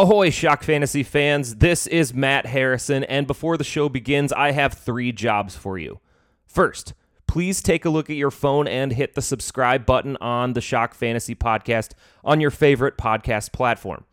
Ahoy, 0.00 0.30
Shock 0.30 0.62
Fantasy 0.62 1.02
fans. 1.02 1.56
This 1.56 1.86
is 1.86 2.14
Matt 2.14 2.46
Harrison, 2.46 3.04
and 3.04 3.26
before 3.26 3.58
the 3.58 3.64
show 3.64 3.90
begins, 3.90 4.32
I 4.32 4.52
have 4.52 4.72
three 4.72 5.12
jobs 5.12 5.56
for 5.56 5.76
you. 5.76 6.00
First, 6.46 6.94
please 7.26 7.60
take 7.60 7.84
a 7.84 7.90
look 7.90 8.08
at 8.08 8.16
your 8.16 8.30
phone 8.30 8.66
and 8.66 8.94
hit 8.94 9.14
the 9.14 9.20
subscribe 9.20 9.84
button 9.84 10.16
on 10.18 10.54
the 10.54 10.62
Shock 10.62 10.94
Fantasy 10.94 11.34
podcast 11.34 11.90
on 12.24 12.40
your 12.40 12.50
favorite 12.50 12.96
podcast 12.96 13.52
platform. 13.52 14.06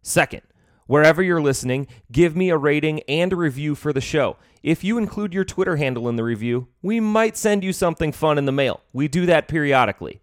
Second, 0.00 0.40
wherever 0.86 1.22
you're 1.22 1.42
listening, 1.42 1.88
give 2.10 2.34
me 2.34 2.48
a 2.48 2.56
rating 2.56 3.00
and 3.00 3.30
a 3.30 3.36
review 3.36 3.74
for 3.74 3.92
the 3.92 4.00
show. 4.00 4.38
If 4.62 4.82
you 4.82 4.96
include 4.96 5.34
your 5.34 5.44
Twitter 5.44 5.76
handle 5.76 6.08
in 6.08 6.16
the 6.16 6.24
review, 6.24 6.68
we 6.80 7.00
might 7.00 7.36
send 7.36 7.62
you 7.62 7.74
something 7.74 8.12
fun 8.12 8.38
in 8.38 8.46
the 8.46 8.50
mail. 8.50 8.80
We 8.94 9.08
do 9.08 9.26
that 9.26 9.48
periodically. 9.48 10.22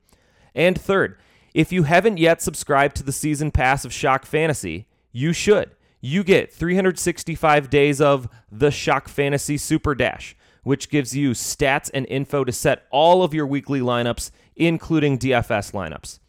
And 0.55 0.81
third, 0.81 1.15
if 1.53 1.71
you 1.71 1.83
haven't 1.83 2.17
yet 2.17 2.41
subscribed 2.41 2.95
to 2.95 3.03
the 3.03 3.11
season 3.11 3.51
pass 3.51 3.85
of 3.85 3.93
Shock 3.93 4.25
Fantasy, 4.25 4.87
you 5.11 5.33
should. 5.33 5.75
You 5.99 6.23
get 6.23 6.51
365 6.51 7.69
days 7.69 8.01
of 8.01 8.27
the 8.51 8.71
Shock 8.71 9.07
Fantasy 9.07 9.57
Super 9.57 9.93
Dash, 9.93 10.35
which 10.63 10.89
gives 10.89 11.15
you 11.15 11.31
stats 11.31 11.91
and 11.93 12.07
info 12.07 12.43
to 12.43 12.51
set 12.51 12.87
all 12.91 13.23
of 13.23 13.33
your 13.33 13.45
weekly 13.45 13.81
lineups, 13.81 14.31
including 14.55 15.19
DFS 15.19 15.73
lineups. 15.73 16.19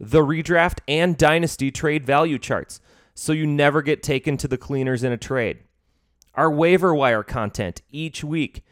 The 0.00 0.20
redraft 0.20 0.80
and 0.88 1.16
dynasty 1.16 1.70
trade 1.70 2.04
value 2.04 2.38
charts, 2.38 2.80
so 3.14 3.32
you 3.32 3.46
never 3.46 3.82
get 3.82 4.02
taken 4.02 4.36
to 4.38 4.48
the 4.48 4.58
cleaners 4.58 5.04
in 5.04 5.12
a 5.12 5.16
trade. 5.16 5.60
Our 6.34 6.50
waiver 6.50 6.92
wire 6.92 7.22
content 7.22 7.82
each 7.92 8.24
week, 8.24 8.64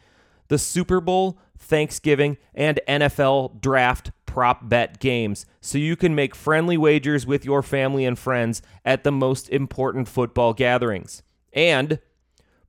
the 0.49 0.57
Super 0.57 0.99
Bowl, 0.99 1.39
Thanksgiving, 1.57 2.37
and 2.53 2.81
NFL 2.87 3.61
draft 3.61 4.11
prop 4.33 4.67
bet 4.67 4.99
games 4.99 5.45
so 5.61 5.77
you 5.77 5.95
can 5.95 6.15
make 6.15 6.33
friendly 6.33 6.75
wagers 6.75 7.23
with 7.27 7.45
your 7.45 7.61
family 7.61 8.03
and 8.03 8.17
friends 8.17 8.63
at 8.83 9.03
the 9.03 9.11
most 9.11 9.47
important 9.49 10.07
football 10.07 10.55
gatherings. 10.55 11.21
And 11.53 11.99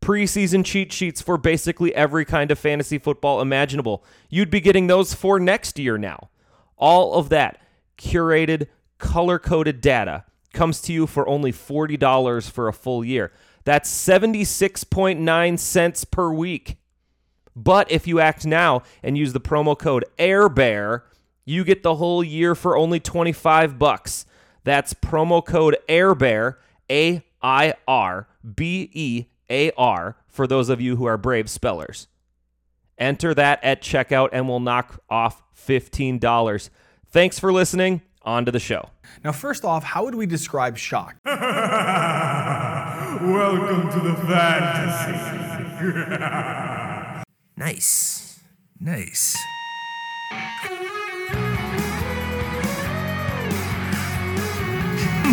preseason 0.02 0.62
cheat 0.62 0.92
sheets 0.92 1.22
for 1.22 1.38
basically 1.38 1.94
every 1.94 2.26
kind 2.26 2.50
of 2.50 2.58
fantasy 2.58 2.98
football 2.98 3.40
imaginable. 3.40 4.04
You'd 4.28 4.50
be 4.50 4.60
getting 4.60 4.88
those 4.88 5.14
for 5.14 5.40
next 5.40 5.78
year 5.78 5.96
now. 5.96 6.28
All 6.76 7.14
of 7.14 7.30
that 7.30 7.58
curated, 7.96 8.66
color 8.98 9.38
coded 9.38 9.80
data 9.80 10.26
comes 10.52 10.82
to 10.82 10.92
you 10.92 11.06
for 11.06 11.26
only 11.26 11.50
$40 11.50 12.50
for 12.50 12.68
a 12.68 12.74
full 12.74 13.02
year. 13.02 13.32
That's 13.64 13.90
76.9 13.90 15.58
cents 15.58 16.04
per 16.04 16.30
week. 16.30 16.76
But 17.56 17.90
if 17.90 18.06
you 18.06 18.20
act 18.20 18.44
now 18.44 18.82
and 19.02 19.16
use 19.16 19.32
the 19.32 19.40
promo 19.40 19.78
code 19.78 20.04
AIRBEAR, 20.18 21.04
you 21.44 21.64
get 21.64 21.82
the 21.82 21.96
whole 21.96 22.22
year 22.24 22.54
for 22.54 22.76
only 22.76 23.00
25 23.00 23.78
bucks. 23.78 24.26
That's 24.64 24.94
promo 24.94 25.44
code 25.44 25.76
AIRBEAR, 25.88 26.56
A 26.90 27.22
I 27.42 27.74
R 27.86 28.28
B 28.54 28.90
E 28.92 29.26
A 29.50 29.70
R, 29.72 30.16
for 30.26 30.46
those 30.46 30.68
of 30.68 30.80
you 30.80 30.96
who 30.96 31.04
are 31.04 31.18
brave 31.18 31.50
spellers. 31.50 32.08
Enter 32.96 33.34
that 33.34 33.62
at 33.62 33.82
checkout 33.82 34.30
and 34.32 34.48
we'll 34.48 34.60
knock 34.60 35.02
off 35.10 35.42
$15. 35.56 36.70
Thanks 37.10 37.38
for 37.38 37.52
listening. 37.52 38.02
On 38.22 38.46
to 38.46 38.50
the 38.50 38.58
show. 38.58 38.88
Now, 39.22 39.32
first 39.32 39.66
off, 39.66 39.84
how 39.84 40.04
would 40.04 40.14
we 40.14 40.24
describe 40.24 40.78
shock? 40.78 41.16
Welcome 41.24 41.36
to 43.90 44.00
the 44.00 44.14
fantasy. 44.26 45.12
Nice. 47.54 48.40
Nice. 48.80 49.36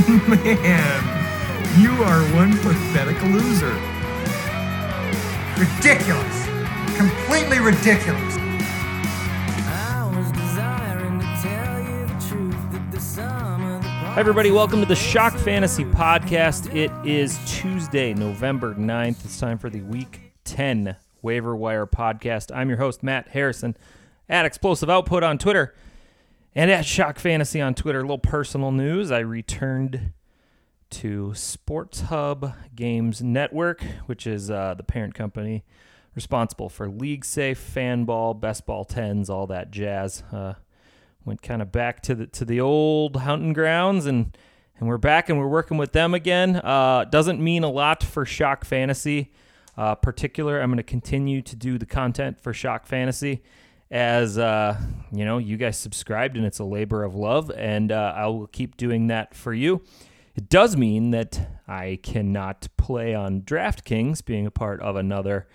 Man, 0.08 1.80
you 1.80 1.92
are 2.04 2.24
one 2.34 2.58
pathetic 2.58 3.22
loser. 3.22 3.72
Ridiculous. 5.60 6.48
Completely 6.98 7.60
ridiculous. 7.60 8.36
Hi, 14.08 14.16
everybody. 14.18 14.50
Welcome 14.50 14.80
to 14.80 14.88
the 14.88 14.96
Shock 14.96 15.38
Fantasy 15.38 15.86
Podcast. 15.86 16.74
It 16.74 16.92
is 17.08 17.38
Tuesday, 17.46 18.16
November 18.16 18.74
9th. 18.74 19.24
It's 19.24 19.40
time 19.40 19.60
for 19.60 19.70
the 19.70 19.82
Week 19.82 20.34
10 20.46 20.96
Waiver 21.22 21.56
Wire 21.56 21.86
Podcast. 21.86 22.50
I'm 22.56 22.70
your 22.70 22.80
host, 22.80 23.04
Matt 23.04 23.28
Harrison, 23.28 23.78
at 24.28 24.46
Explosive 24.46 24.90
Output 24.90 25.22
on 25.22 25.38
Twitter 25.38 25.76
and 26.56 26.70
at 26.70 26.86
Shock 26.86 27.20
Fantasy 27.20 27.62
on 27.62 27.74
Twitter. 27.74 28.00
A 28.00 28.04
little 28.04 28.18
personal 28.18 28.72
news. 28.72 29.12
I 29.12 29.20
returned 29.20 30.14
to 30.92 31.34
Sports 31.34 32.02
Hub 32.02 32.54
Games 32.76 33.22
Network, 33.22 33.82
which 34.06 34.28
is 34.28 34.52
uh, 34.52 34.74
the 34.76 34.84
parent 34.84 35.14
company 35.14 35.64
responsible 36.14 36.68
for 36.68 36.90
League 36.90 37.24
Safe, 37.24 37.60
Fanball, 37.74 38.38
Best 38.38 38.66
Ball 38.66 38.86
10s, 38.86 39.30
all 39.30 39.48
that 39.48 39.72
jazz. 39.72 40.24
Uh, 40.32 40.56
went 41.24 41.42
kind 41.42 41.62
of 41.62 41.72
back 41.72 42.02
to 42.02 42.16
the 42.16 42.26
to 42.28 42.44
the 42.44 42.60
old 42.60 43.16
hunting 43.16 43.54
grounds 43.54 44.08
and 44.08 44.36
and 44.80 44.90
we're 44.90 44.98
back 44.98 45.30
and 45.30 45.38
we're 45.38 45.48
working 45.48 45.78
with 45.78 45.92
them 45.92 46.14
again. 46.14 46.56
Uh, 46.58 47.06
doesn't 47.06 47.40
mean 47.40 47.64
a 47.64 47.70
lot 47.70 48.04
for 48.04 48.26
Shock 48.26 48.66
Fantasy. 48.66 49.32
Uh, 49.78 49.96
particular, 49.96 50.60
I'm 50.60 50.70
going 50.70 50.78
to 50.78 50.84
continue 50.84 51.42
to 51.44 51.56
do 51.56 51.78
the 51.78 51.86
content 51.86 52.42
for 52.42 52.52
Shock 52.52 52.86
Fantasy 52.86 53.42
as 53.92 54.38
uh, 54.38 54.78
you 55.12 55.26
know 55.26 55.38
you 55.38 55.58
guys 55.58 55.78
subscribed 55.78 56.38
and 56.38 56.46
it's 56.46 56.60
a 56.60 56.64
labor 56.64 57.04
of 57.04 57.14
love, 57.14 57.52
and 57.52 57.92
uh, 57.92 58.14
I 58.16 58.26
will 58.28 58.48
keep 58.48 58.78
doing 58.78 59.08
that 59.08 59.36
for 59.36 59.54
you. 59.54 59.84
It 60.34 60.50
does 60.50 60.78
mean 60.78 61.12
that 61.12 61.62
I 61.68 62.00
cannot 62.02 62.70
play 62.78 63.14
on 63.14 63.42
DraftKings, 63.42 64.24
being 64.24 64.48
a 64.48 64.52
part 64.52 64.82
of 64.82 64.96
another 64.96 65.48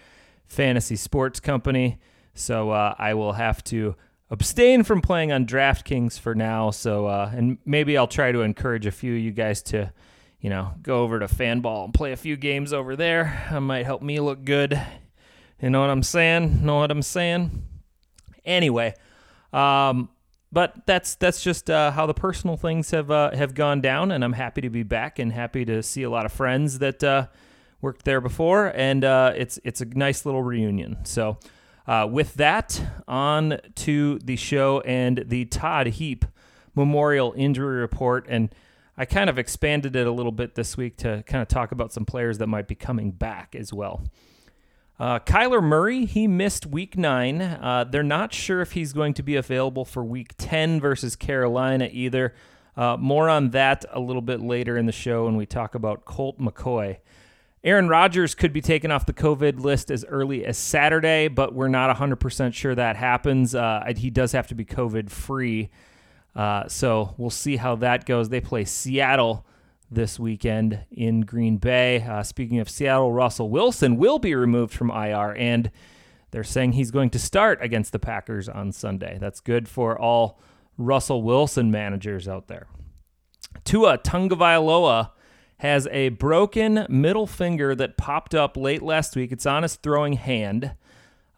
fantasy 0.47 0.97
sports 0.97 1.41
company. 1.41 1.99
So 2.35 2.71
uh, 2.71 2.95
I 2.99 3.15
will 3.15 3.33
have 3.33 3.65
to 3.65 3.97
abstain 4.31 4.83
from 4.83 5.01
playing 5.01 5.33
on 5.33 5.47
DraftKings 5.47 6.21
for 6.21 6.35
now. 6.35 6.71
So, 6.71 7.07
uh, 7.07 7.31
and 7.35 7.57
maybe 7.65 7.97
I'll 7.97 8.07
try 8.07 8.33
to 8.33 8.43
encourage 8.43 8.85
a 8.85 8.91
few 8.91 9.15
of 9.15 9.21
you 9.21 9.31
guys 9.31 9.63
to, 9.65 9.93
you 10.41 10.51
know, 10.51 10.75
go 10.83 11.03
over 11.03 11.19
to 11.21 11.27
Fanball 11.27 11.85
and 11.85 11.95
play 11.95 12.13
a 12.13 12.17
few 12.17 12.37
games 12.37 12.75
over 12.75 12.97
there. 12.97 13.47
That 13.51 13.61
might 13.61 13.87
help 13.87 14.03
me 14.03 14.21
look 14.21 14.45
good. 14.45 14.81
You 15.61 15.71
know 15.71 15.81
what 15.81 15.89
I'm 15.89 16.03
saying? 16.03 16.65
Know 16.67 16.77
what 16.81 16.91
I'm 16.91 17.03
saying? 17.03 17.65
Anyway, 18.47 18.95
um, 19.53 20.09
but 20.53 20.87
that's 20.87 21.17
that's 21.17 21.43
just 21.43 21.69
uh, 21.69 21.91
how 21.91 22.07
the 22.07 22.15
personal 22.15 22.57
things 22.57 22.91
have 22.93 23.11
uh, 23.11 23.35
have 23.35 23.55
gone 23.55 23.81
down, 23.81 24.11
and 24.11 24.25
I'm 24.25 24.33
happy 24.33 24.63
to 24.63 24.71
be 24.71 24.83
back 24.83 25.19
and 25.19 25.33
happy 25.33 25.65
to 25.65 25.83
see 25.83 26.03
a 26.03 26.11
lot 26.11 26.25
of 26.25 26.33
friends 26.33 26.79
that 26.79 27.05
uh, 27.05 27.27
worked 27.81 28.05
there 28.05 28.21
before, 28.21 28.73
and 28.75 29.05
uh, 29.05 29.33
it's 29.37 29.59
it's 29.65 29.81
a 29.81 29.85
nice 29.85 30.25
little 30.25 30.43
reunion. 30.43 30.99
So. 31.05 31.39
Uh, 31.89 32.05
with 32.05 32.35
that, 32.35 32.83
on 33.07 33.61
to 33.77 34.19
the 34.19 34.35
show 34.35 34.81
and 34.81 35.23
the 35.29 35.45
Todd 35.45 35.87
Heap 35.87 36.25
Memorial 36.75 37.33
Injury 37.37 37.79
Report. 37.81 38.27
And 38.29 38.53
I 38.97 39.05
kind 39.05 39.31
of 39.31 39.39
expanded 39.39 39.95
it 39.95 40.07
a 40.07 40.11
little 40.11 40.33
bit 40.33 40.55
this 40.55 40.77
week 40.77 40.97
to 40.99 41.23
kind 41.27 41.43
of 41.43 41.49
talk 41.49 41.73
about 41.73 41.93
some 41.93 42.05
players 42.05 42.39
that 42.39 42.49
might 42.49 42.67
be 42.67 42.75
coming 42.75 43.13
back 43.13 43.55
as 43.55 43.73
well. 43.73 44.03
Uh, 44.99 45.19
Kyler 45.19 45.63
Murray, 45.63 46.07
he 46.07 46.27
missed 46.27 46.65
week 46.67 46.97
nine. 46.97 47.43
Uh, 47.43 47.85
they're 47.89 48.03
not 48.03 48.33
sure 48.33 48.63
if 48.63 48.73
he's 48.73 48.93
going 48.95 49.13
to 49.15 49.23
be 49.23 49.37
available 49.37 49.85
for 49.85 50.03
week 50.03 50.33
10 50.39 50.81
versus 50.81 51.17
Carolina 51.17 51.89
either. 51.93 52.35
Uh, 52.77 52.97
more 52.99 53.29
on 53.29 53.51
that 53.51 53.85
a 53.93 54.01
little 54.01 54.23
bit 54.23 54.41
later 54.41 54.77
in 54.77 54.87
the 54.87 54.93
show 54.93 55.27
when 55.27 55.37
we 55.37 55.45
talk 55.45 55.75
about 55.75 56.05
Colt 56.05 56.39
McCoy. 56.39 56.99
Aaron 57.63 57.89
Rodgers 57.89 58.35
could 58.35 58.53
be 58.53 58.61
taken 58.61 58.91
off 58.91 59.07
the 59.07 59.13
COVID 59.13 59.61
list 59.61 59.91
as 59.91 60.05
early 60.05 60.45
as 60.45 60.57
Saturday, 60.57 61.29
but 61.29 61.53
we're 61.53 61.69
not 61.69 61.95
100% 61.95 62.55
sure 62.55 62.75
that 62.75 62.97
happens. 62.97 63.55
Uh, 63.55 63.93
he 63.97 64.09
does 64.09 64.33
have 64.33 64.47
to 64.49 64.55
be 64.55 64.65
COVID 64.65 65.11
free. 65.11 65.71
Uh, 66.35 66.69
so 66.69 67.15
we'll 67.19 67.31
see 67.31 67.57
how 67.57 67.77
that 67.77 68.07
goes. 68.07 68.29
They 68.29 68.41
play 68.41 68.65
Seattle 68.65 69.45
this 69.91 70.19
weekend 70.19 70.81
in 70.91 71.23
Green 71.23 71.59
Bay. 71.59 72.03
Uh, 72.03 72.23
speaking 72.23 72.59
of 72.59 72.69
Seattle, 72.69 73.13
Russell 73.13 73.51
Wilson 73.51 73.97
will 73.97 74.19
be 74.19 74.35
removed 74.35 74.75
from 74.75 74.91
IR, 74.91 75.35
and 75.37 75.71
they're 76.31 76.45
saying 76.45 76.73
he's 76.73 76.91
going 76.91 77.11
to 77.11 77.19
start 77.19 77.59
against 77.63 77.93
the 77.93 77.99
Packers 77.99 78.49
on 78.49 78.73
Sunday. 78.73 79.19
That's 79.21 79.41
good 79.41 79.69
for 79.69 79.99
all 79.99 80.41
Russell 80.77 81.23
Wilson 81.23 81.71
managers 81.71 82.29
out 82.29 82.49
there. 82.49 82.67
Tua 83.65 83.99
Tagovailoa 83.99 85.11
has 85.59 85.87
a 85.91 86.11
broken 86.11 86.87
middle 86.89 87.27
finger 87.27 87.75
that 87.75 87.97
popped 87.97 88.35
up 88.35 88.57
late 88.57 88.83
last 88.83 89.17
week. 89.17 89.33
It's 89.33 89.47
on 89.47 89.63
his 89.63 89.77
throwing 89.77 90.15
hand, 90.15 90.73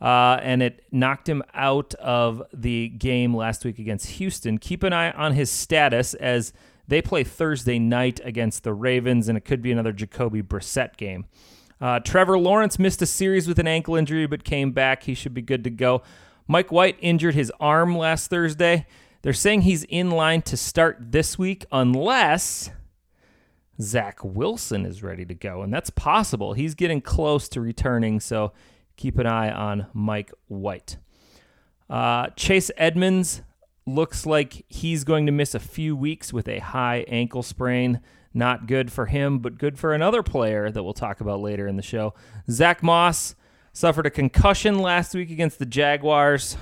uh, 0.01 0.41
and 0.43 0.63
it 0.63 0.85
knocked 0.91 1.29
him 1.29 1.43
out 1.55 1.95
of 1.95 2.43
the 2.53 2.89
game 2.89 3.35
last 3.35 3.65
week 3.65 3.79
against 3.79 4.07
Houston. 4.11 4.59
Keep 4.59 4.83
an 4.83 4.93
eye 4.93 5.13
on 5.13 5.35
his 5.35 5.51
status 5.51 6.15
as 6.15 6.53
they 6.89 7.03
play 7.03 7.23
Thursday 7.23 7.79
night 7.79 8.21
against 8.25 8.65
the 8.65 8.73
Ravens, 8.73 9.29
and 9.29 9.39
it 9.39 9.45
could 9.45 9.63
be 9.63 9.71
another 9.71 9.93
Jacoby 9.93 10.43
Brissett 10.43 10.97
game. 10.97 11.27
Uh, 11.81 12.01
Trevor 12.01 12.39
Lawrence 12.39 12.79
missed 12.79 13.01
a 13.03 13.07
series 13.07 13.47
with 13.47 13.59
an 13.59 13.69
ankle 13.69 13.95
injury, 13.95 14.27
but 14.27 14.43
came 14.43 14.73
back. 14.73 15.05
He 15.05 15.15
should 15.15 15.35
be 15.35 15.43
good 15.43 15.63
to 15.65 15.71
go. 15.71 16.03
Mike 16.49 16.73
White 16.73 16.97
injured 17.01 17.35
his 17.35 17.53
arm 17.61 17.97
last 17.97 18.31
Thursday. 18.31 18.87
They're 19.23 19.33
saying 19.33 19.63
he's 19.63 19.85
in 19.85 20.11
line 20.11 20.43
to 20.43 20.57
start 20.57 20.97
this 21.13 21.39
week 21.39 21.67
unless 21.71 22.71
Zach 23.81 24.25
Wilson 24.25 24.87
is 24.87 25.03
ready 25.03 25.25
to 25.27 25.35
go, 25.35 25.63
and 25.63 25.73
that's 25.73 25.91
possible. 25.91 26.55
He's 26.55 26.75
getting 26.75 27.01
close 27.01 27.49
to 27.51 27.61
returning, 27.61 28.19
so 28.19 28.53
keep 28.97 29.19
an 29.19 29.27
eye 29.27 29.51
on 29.51 29.87
Mike 29.93 30.33
White. 30.49 30.97
Uh, 31.89 32.29
Chase 32.37 32.71
Edmonds 32.77 33.43
looks 33.89 34.27
like 34.27 34.65
he's 34.69 35.05
going 35.05 35.27
to 35.27 35.33
miss 35.33 35.55
a 35.55 35.61
few 35.61 35.97
weeks 35.97 36.33
with 36.33 36.49
a 36.49 36.59
high 36.59 37.05
ankle 37.09 37.43
sprain. 37.43 38.01
Not 38.35 38.67
good 38.67 38.93
for 38.93 39.07
him, 39.07 39.39
but 39.39 39.59
good 39.59 39.79
for 39.79 39.95
another 39.95 40.23
player 40.23 40.71
that 40.71 40.83
we'll 40.83 40.93
talk 40.93 41.21
about 41.21 41.41
later 41.41 41.67
in 41.67 41.77
the 41.77 41.83
show. 41.83 42.15
Zach 42.51 42.83
Moss 42.83 43.35
suffered 43.73 44.07
a 44.07 44.11
concussion 44.11 44.79
last 44.79 45.15
week 45.15 45.31
against 45.31 45.59
the 45.59 45.67
Jaguars. 45.67 46.57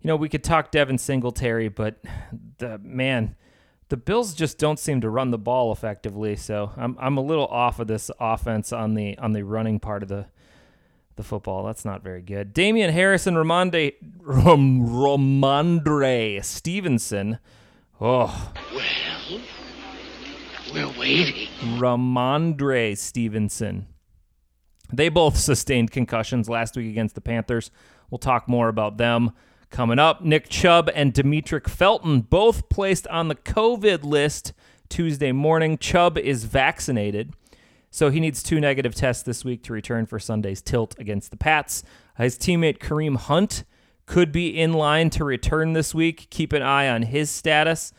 You 0.00 0.08
know, 0.08 0.16
we 0.16 0.28
could 0.28 0.42
talk 0.42 0.70
Devin 0.70 0.98
Singletary, 0.98 1.68
but 1.68 1.96
the 2.58 2.78
man, 2.78 3.36
the 3.90 3.98
Bills 3.98 4.34
just 4.34 4.58
don't 4.58 4.78
seem 4.78 5.02
to 5.02 5.10
run 5.10 5.30
the 5.30 5.38
ball 5.38 5.72
effectively. 5.72 6.36
So 6.36 6.72
I'm 6.76 6.96
I'm 6.98 7.18
a 7.18 7.22
little 7.22 7.46
off 7.46 7.78
of 7.78 7.86
this 7.86 8.10
offense 8.18 8.72
on 8.72 8.94
the 8.94 9.18
on 9.18 9.32
the 9.32 9.42
running 9.42 9.78
part 9.78 10.02
of 10.02 10.08
the 10.08 10.26
the 11.16 11.22
football. 11.22 11.64
That's 11.64 11.84
not 11.84 12.02
very 12.02 12.22
good. 12.22 12.52
Damien 12.52 12.92
Harrison, 12.92 13.34
Ramonde, 13.34 13.94
Ram, 14.20 14.80
Rhamondre 14.80 16.44
Stevenson. 16.44 17.38
Oh. 18.00 18.52
Well, 18.74 19.40
we're 20.72 20.98
waiting. 20.98 21.48
Rhamondre 21.78 22.96
Stevenson. 22.96 23.86
They 24.92 25.08
both 25.08 25.36
sustained 25.36 25.90
concussions 25.90 26.48
last 26.48 26.76
week 26.76 26.88
against 26.88 27.14
the 27.14 27.20
Panthers. 27.20 27.70
We'll 28.10 28.18
talk 28.18 28.48
more 28.48 28.68
about 28.68 28.96
them 28.96 29.32
coming 29.70 29.98
up. 29.98 30.22
Nick 30.22 30.48
Chubb 30.48 30.90
and 30.94 31.14
Demetric 31.14 31.68
Felton 31.68 32.22
both 32.22 32.68
placed 32.68 33.06
on 33.08 33.28
the 33.28 33.36
COVID 33.36 34.02
list 34.02 34.52
Tuesday 34.88 35.32
morning. 35.32 35.78
Chubb 35.78 36.18
is 36.18 36.44
vaccinated. 36.44 37.32
So 37.90 38.10
he 38.10 38.20
needs 38.20 38.42
two 38.42 38.60
negative 38.60 38.94
tests 38.94 39.24
this 39.24 39.44
week 39.44 39.64
to 39.64 39.72
return 39.72 40.06
for 40.06 40.18
Sunday's 40.18 40.62
tilt 40.62 40.94
against 40.98 41.30
the 41.30 41.36
Pats. 41.36 41.82
His 42.16 42.38
teammate 42.38 42.78
Kareem 42.78 43.16
Hunt 43.16 43.64
could 44.06 44.30
be 44.32 44.48
in 44.58 44.72
line 44.72 45.10
to 45.10 45.24
return 45.24 45.72
this 45.72 45.94
week. 45.94 46.28
Keep 46.30 46.52
an 46.52 46.62
eye 46.62 46.88
on 46.88 47.02
his 47.02 47.30
status. 47.30 47.92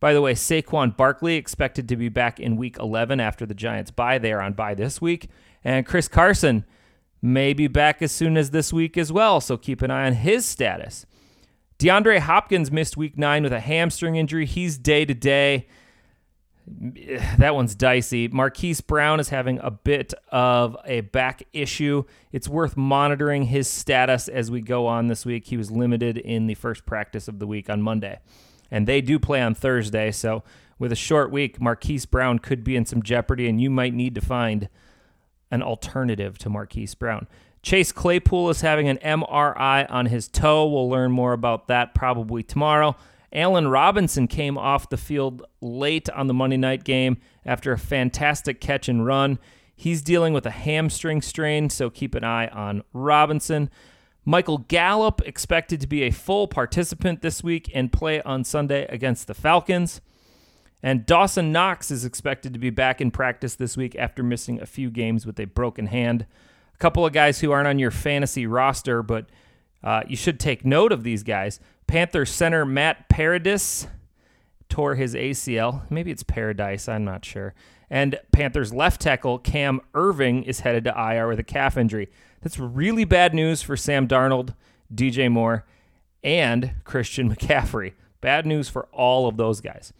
By 0.00 0.12
the 0.12 0.20
way, 0.20 0.34
Saquon 0.34 0.96
Barkley 0.96 1.36
expected 1.36 1.88
to 1.88 1.96
be 1.96 2.08
back 2.08 2.38
in 2.38 2.56
week 2.56 2.76
11 2.78 3.20
after 3.20 3.46
the 3.46 3.54
Giants 3.54 3.90
bye. 3.90 4.18
They 4.18 4.32
are 4.32 4.40
on 4.40 4.52
bye 4.52 4.74
this 4.74 5.00
week. 5.00 5.28
And 5.64 5.84
Chris 5.84 6.08
Carson 6.08 6.64
may 7.20 7.52
be 7.52 7.66
back 7.66 8.00
as 8.00 8.12
soon 8.12 8.36
as 8.36 8.50
this 8.50 8.72
week 8.72 8.96
as 8.96 9.12
well. 9.12 9.40
So 9.40 9.56
keep 9.56 9.82
an 9.82 9.90
eye 9.90 10.06
on 10.06 10.12
his 10.12 10.46
status. 10.46 11.04
DeAndre 11.78 12.20
Hopkins 12.20 12.70
missed 12.70 12.96
week 12.96 13.16
nine 13.16 13.42
with 13.42 13.52
a 13.52 13.60
hamstring 13.60 14.16
injury. 14.16 14.46
He's 14.46 14.78
day 14.78 15.04
to 15.04 15.14
day 15.14 15.66
that 17.38 17.54
one's 17.54 17.74
dicey. 17.74 18.28
Marquise 18.28 18.80
Brown 18.80 19.20
is 19.20 19.28
having 19.28 19.58
a 19.60 19.70
bit 19.70 20.14
of 20.30 20.76
a 20.84 21.00
back 21.00 21.42
issue. 21.52 22.04
It's 22.32 22.48
worth 22.48 22.76
monitoring 22.76 23.44
his 23.44 23.68
status 23.68 24.28
as 24.28 24.50
we 24.50 24.60
go 24.60 24.86
on 24.86 25.08
this 25.08 25.24
week. 25.24 25.46
He 25.46 25.56
was 25.56 25.70
limited 25.70 26.18
in 26.18 26.46
the 26.46 26.54
first 26.54 26.86
practice 26.86 27.28
of 27.28 27.38
the 27.38 27.46
week 27.46 27.70
on 27.70 27.82
Monday, 27.82 28.20
and 28.70 28.86
they 28.86 29.00
do 29.00 29.18
play 29.18 29.40
on 29.40 29.54
Thursday. 29.54 30.10
So, 30.10 30.42
with 30.78 30.92
a 30.92 30.96
short 30.96 31.32
week, 31.32 31.60
Marquise 31.60 32.06
Brown 32.06 32.38
could 32.38 32.62
be 32.62 32.76
in 32.76 32.86
some 32.86 33.02
jeopardy, 33.02 33.48
and 33.48 33.60
you 33.60 33.70
might 33.70 33.94
need 33.94 34.14
to 34.14 34.20
find 34.20 34.68
an 35.50 35.62
alternative 35.62 36.38
to 36.38 36.50
Marquise 36.50 36.94
Brown. 36.94 37.26
Chase 37.62 37.90
Claypool 37.90 38.50
is 38.50 38.60
having 38.60 38.88
an 38.88 38.98
MRI 38.98 39.90
on 39.90 40.06
his 40.06 40.28
toe. 40.28 40.66
We'll 40.68 40.88
learn 40.88 41.10
more 41.10 41.32
about 41.32 41.66
that 41.68 41.94
probably 41.94 42.42
tomorrow. 42.42 42.96
Allen 43.32 43.68
Robinson 43.68 44.26
came 44.26 44.56
off 44.56 44.88
the 44.88 44.96
field 44.96 45.42
late 45.60 46.08
on 46.10 46.26
the 46.26 46.34
Monday 46.34 46.56
night 46.56 46.84
game 46.84 47.18
after 47.44 47.72
a 47.72 47.78
fantastic 47.78 48.60
catch 48.60 48.88
and 48.88 49.04
run. 49.04 49.38
He's 49.76 50.02
dealing 50.02 50.32
with 50.32 50.46
a 50.46 50.50
hamstring 50.50 51.22
strain, 51.22 51.70
so 51.70 51.90
keep 51.90 52.14
an 52.14 52.24
eye 52.24 52.48
on 52.48 52.82
Robinson. 52.92 53.70
Michael 54.24 54.58
Gallup 54.58 55.22
expected 55.24 55.80
to 55.80 55.86
be 55.86 56.02
a 56.02 56.10
full 56.10 56.48
participant 56.48 57.22
this 57.22 57.42
week 57.42 57.70
and 57.74 57.92
play 57.92 58.20
on 58.22 58.44
Sunday 58.44 58.86
against 58.86 59.26
the 59.26 59.34
Falcons. 59.34 60.00
And 60.82 61.06
Dawson 61.06 61.50
Knox 61.50 61.90
is 61.90 62.04
expected 62.04 62.52
to 62.52 62.58
be 62.58 62.70
back 62.70 63.00
in 63.00 63.10
practice 63.10 63.54
this 63.54 63.76
week 63.76 63.96
after 63.96 64.22
missing 64.22 64.60
a 64.60 64.66
few 64.66 64.90
games 64.90 65.26
with 65.26 65.40
a 65.40 65.46
broken 65.46 65.86
hand. 65.86 66.26
A 66.74 66.78
couple 66.78 67.04
of 67.04 67.12
guys 67.12 67.40
who 67.40 67.50
aren't 67.50 67.68
on 67.68 67.78
your 67.78 67.90
fantasy 67.90 68.46
roster, 68.46 69.02
but 69.02 69.26
uh, 69.82 70.02
you 70.06 70.16
should 70.16 70.40
take 70.40 70.64
note 70.64 70.92
of 70.92 71.02
these 71.02 71.22
guys. 71.22 71.60
Panthers 71.86 72.30
center 72.30 72.64
Matt 72.64 73.08
Paradis 73.08 73.86
tore 74.68 74.94
his 74.94 75.14
ACL. 75.14 75.82
Maybe 75.90 76.10
it's 76.10 76.22
Paradise, 76.22 76.88
I'm 76.88 77.04
not 77.04 77.24
sure. 77.24 77.54
And 77.90 78.18
Panthers 78.32 78.72
left 78.72 79.00
tackle 79.00 79.38
Cam 79.38 79.80
Erving 79.94 80.44
is 80.44 80.60
headed 80.60 80.84
to 80.84 80.94
IR 80.96 81.28
with 81.28 81.38
a 81.38 81.44
calf 81.44 81.76
injury. 81.76 82.08
That's 82.42 82.58
really 82.58 83.04
bad 83.04 83.34
news 83.34 83.62
for 83.62 83.76
Sam 83.76 84.06
Darnold, 84.06 84.54
DJ 84.94 85.30
Moore, 85.30 85.64
and 86.22 86.74
Christian 86.84 87.30
McCaffrey. 87.34 87.94
Bad 88.20 88.46
news 88.46 88.68
for 88.68 88.86
all 88.92 89.28
of 89.28 89.36
those 89.36 89.60
guys. 89.60 89.92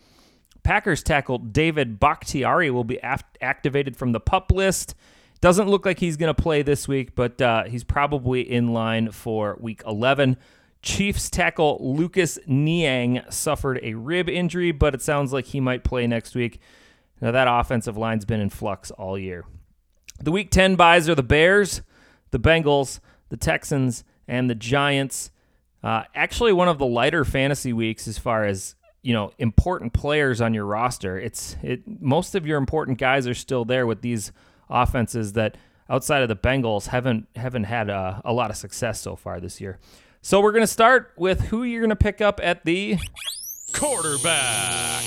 Packers 0.62 1.02
tackle 1.02 1.38
David 1.38 1.98
Bakhtiari 1.98 2.70
will 2.70 2.84
be 2.84 3.00
activated 3.00 3.96
from 3.96 4.12
the 4.12 4.20
pup 4.20 4.52
list. 4.52 4.94
Doesn't 5.40 5.68
look 5.68 5.86
like 5.86 6.00
he's 6.00 6.16
going 6.16 6.34
to 6.34 6.42
play 6.42 6.62
this 6.62 6.88
week, 6.88 7.14
but 7.14 7.40
uh, 7.40 7.64
he's 7.64 7.84
probably 7.84 8.40
in 8.40 8.72
line 8.72 9.12
for 9.12 9.56
week 9.60 9.82
11. 9.86 10.36
Chiefs 10.82 11.30
tackle 11.30 11.78
Lucas 11.80 12.38
Niang 12.46 13.22
suffered 13.30 13.80
a 13.82 13.94
rib 13.94 14.28
injury, 14.28 14.72
but 14.72 14.94
it 14.94 15.02
sounds 15.02 15.32
like 15.32 15.46
he 15.46 15.60
might 15.60 15.84
play 15.84 16.06
next 16.06 16.34
week. 16.34 16.60
Now, 17.20 17.30
that 17.30 17.48
offensive 17.48 17.96
line's 17.96 18.24
been 18.24 18.40
in 18.40 18.50
flux 18.50 18.90
all 18.92 19.18
year. 19.18 19.44
The 20.20 20.32
week 20.32 20.50
10 20.50 20.76
byes 20.76 21.08
are 21.08 21.14
the 21.14 21.22
Bears, 21.22 21.82
the 22.30 22.40
Bengals, 22.40 23.00
the 23.28 23.36
Texans, 23.36 24.04
and 24.26 24.48
the 24.50 24.54
Giants. 24.54 25.30
Uh, 25.82 26.04
actually, 26.14 26.52
one 26.52 26.68
of 26.68 26.78
the 26.78 26.86
lighter 26.86 27.24
fantasy 27.24 27.72
weeks 27.72 28.08
as 28.08 28.18
far 28.18 28.44
as 28.44 28.74
you 29.02 29.14
know 29.14 29.32
important 29.38 29.92
players 29.92 30.40
on 30.40 30.54
your 30.54 30.64
roster. 30.64 31.18
It's 31.18 31.56
it 31.62 31.82
most 32.00 32.34
of 32.34 32.46
your 32.46 32.58
important 32.58 32.98
guys 32.98 33.26
are 33.28 33.34
still 33.34 33.64
there 33.64 33.86
with 33.86 34.02
these 34.02 34.32
offenses 34.70 35.32
that 35.34 35.56
outside 35.88 36.22
of 36.22 36.28
the 36.28 36.36
Bengals 36.36 36.88
haven't 36.88 37.28
haven't 37.36 37.64
had 37.64 37.88
a, 37.88 38.20
a 38.24 38.32
lot 38.32 38.50
of 38.50 38.56
success 38.56 39.00
so 39.00 39.16
far 39.16 39.40
this 39.40 39.60
year. 39.60 39.78
So 40.20 40.40
we're 40.40 40.52
going 40.52 40.62
to 40.62 40.66
start 40.66 41.12
with 41.16 41.42
who 41.42 41.62
you're 41.62 41.80
going 41.80 41.90
to 41.90 41.96
pick 41.96 42.20
up 42.20 42.40
at 42.42 42.64
the 42.64 42.98
quarterback. 43.72 45.04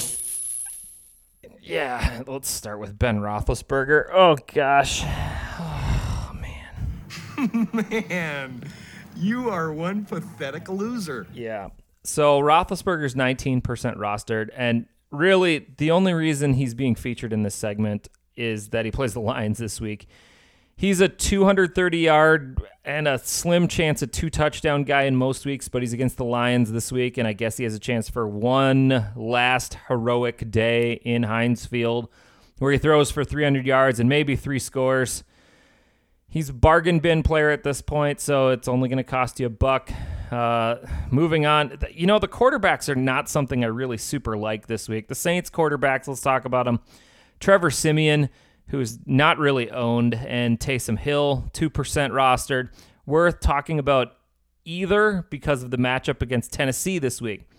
Yeah, 1.62 2.24
let's 2.25 2.50
start 2.50 2.80
with 2.80 2.98
Ben 2.98 3.19
Roethlisberger. 3.19 4.10
Oh 4.12 4.38
gosh, 4.54 5.04
oh 5.04 6.32
man, 6.34 7.70
man, 8.10 8.63
you 9.15 9.50
are 9.50 9.72
one 9.72 10.06
pathetic 10.06 10.70
loser. 10.70 11.27
Yeah. 11.34 11.70
So 12.03 12.39
Roethlisberger's 12.39 13.13
19% 13.13 13.62
rostered, 13.62 14.50
and 14.58 14.88
really 15.12 15.68
the 15.77 15.91
only 15.91 16.13
reason 16.13 16.53
he's 16.53 16.74
being 16.74 16.96
featured 16.96 17.32
in 17.32 17.44
this 17.44 17.53
segment 17.53 18.08
is 18.35 18.69
that 18.69 18.85
he 18.85 18.91
plays 18.91 19.13
the 19.13 19.21
Lions 19.21 19.57
this 19.57 19.81
week. 19.81 20.07
He's 20.75 21.00
a 21.00 21.07
230 21.07 21.97
yard 21.97 22.61
and 22.83 23.07
a 23.07 23.19
slim 23.19 23.67
chance 23.67 24.01
a 24.01 24.07
two 24.07 24.29
touchdown 24.29 24.83
guy 24.83 25.03
in 25.03 25.15
most 25.15 25.45
weeks, 25.45 25.69
but 25.69 25.81
he's 25.83 25.93
against 25.93 26.17
the 26.17 26.25
Lions 26.25 26.71
this 26.71 26.91
week, 26.91 27.17
and 27.17 27.27
I 27.27 27.33
guess 27.33 27.57
he 27.57 27.63
has 27.65 27.75
a 27.75 27.79
chance 27.79 28.09
for 28.09 28.27
one 28.27 29.11
last 29.15 29.77
heroic 29.88 30.50
day 30.50 30.93
in 30.93 31.23
Heinz 31.23 31.65
Field 31.65 32.09
where 32.61 32.71
he 32.71 32.77
throws 32.77 33.09
for 33.09 33.23
300 33.23 33.65
yards 33.65 34.00
and 34.00 34.07
maybe 34.07 34.35
three 34.35 34.59
scores. 34.59 35.23
He's 36.27 36.51
bargain 36.51 37.00
bin 37.00 37.23
player 37.23 37.50
at 37.50 37.63
this 37.63 37.81
point, 37.81 38.19
so 38.19 38.50
it's 38.50 38.67
only 38.67 38.88
going 38.88 38.97
to 38.97 39.03
cost 39.03 39.39
you 39.39 39.47
a 39.47 39.50
buck. 39.50 39.91
Uh, 40.29 40.75
moving 41.09 41.47
on, 41.47 41.77
you 41.91 42.05
know, 42.05 42.19
the 42.19 42.27
quarterbacks 42.27 42.88
are 42.88 42.95
not 42.95 43.27
something 43.29 43.63
I 43.63 43.67
really 43.67 43.97
super 43.97 44.38
like 44.38 44.67
this 44.67 44.88
week. 44.88 45.07
The 45.07 45.15
Saints 45.15 45.50
quarterbacks, 45.50 46.07
let's 46.07 46.21
talk 46.21 46.45
about 46.45 46.65
them. 46.65 46.81
Trevor 47.41 47.71
Siemian, 47.71 48.29
who's 48.67 49.00
not 49.05 49.38
really 49.38 49.69
owned, 49.69 50.13
and 50.13 50.60
Taysom 50.60 50.98
Hill, 50.98 51.50
2% 51.53 51.71
rostered. 52.12 52.69
Worth 53.05 53.41
talking 53.41 53.79
about 53.79 54.13
either 54.63 55.27
because 55.29 55.63
of 55.63 55.71
the 55.71 55.77
matchup 55.77 56.21
against 56.21 56.53
Tennessee 56.53 57.00
this 57.00 57.19
week. 57.19 57.50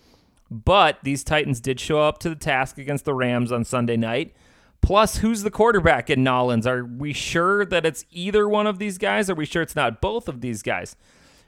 But 0.49 0.99
these 1.03 1.23
Titans 1.23 1.59
did 1.59 1.79
show 1.79 1.99
up 1.99 2.17
to 2.19 2.29
the 2.29 2.35
task 2.35 2.77
against 2.77 3.05
the 3.05 3.13
Rams 3.13 3.51
on 3.51 3.65
Sunday 3.65 3.97
night. 3.97 4.33
Plus, 4.81 5.17
who's 5.17 5.43
the 5.43 5.51
quarterback 5.51 6.09
in 6.09 6.23
Nolans? 6.23 6.67
Are 6.67 6.83
we 6.83 7.13
sure 7.13 7.65
that 7.65 7.85
it's 7.85 8.05
either 8.11 8.47
one 8.47 8.67
of 8.67 8.79
these 8.79 8.97
guys? 8.97 9.29
Are 9.29 9.35
we 9.35 9.45
sure 9.45 9.61
it's 9.61 9.75
not 9.75 10.01
both 10.01 10.27
of 10.27 10.41
these 10.41 10.61
guys? 10.61 10.95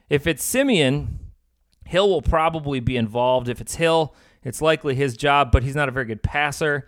If 0.09 0.27
it's 0.27 0.43
Siemian, 0.43 1.19
Hill 1.85 2.09
will 2.09 2.21
probably 2.21 2.79
be 2.79 2.97
involved. 2.97 3.49
If 3.49 3.61
it's 3.61 3.75
Hill, 3.75 4.15
it's 4.43 4.61
likely 4.61 4.95
his 4.95 5.17
job, 5.17 5.51
but 5.51 5.63
he's 5.63 5.75
not 5.75 5.89
a 5.89 5.91
very 5.91 6.05
good 6.05 6.23
passer. 6.23 6.87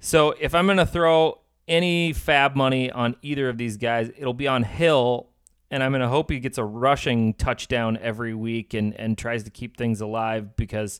So 0.00 0.34
if 0.40 0.54
I'm 0.54 0.66
going 0.66 0.78
to 0.78 0.86
throw 0.86 1.40
any 1.68 2.12
fab 2.14 2.56
money 2.56 2.90
on 2.90 3.14
either 3.22 3.48
of 3.48 3.58
these 3.58 3.76
guys. 3.76 4.10
It'll 4.16 4.34
be 4.34 4.48
on 4.48 4.62
Hill, 4.62 5.28
and 5.70 5.82
I'm 5.82 5.92
going 5.92 6.00
to 6.00 6.08
hope 6.08 6.30
he 6.30 6.40
gets 6.40 6.58
a 6.58 6.64
rushing 6.64 7.34
touchdown 7.34 7.98
every 8.00 8.34
week 8.34 8.74
and, 8.74 8.98
and 8.98 9.16
tries 9.16 9.44
to 9.44 9.50
keep 9.50 9.76
things 9.76 10.00
alive 10.00 10.56
because 10.56 10.98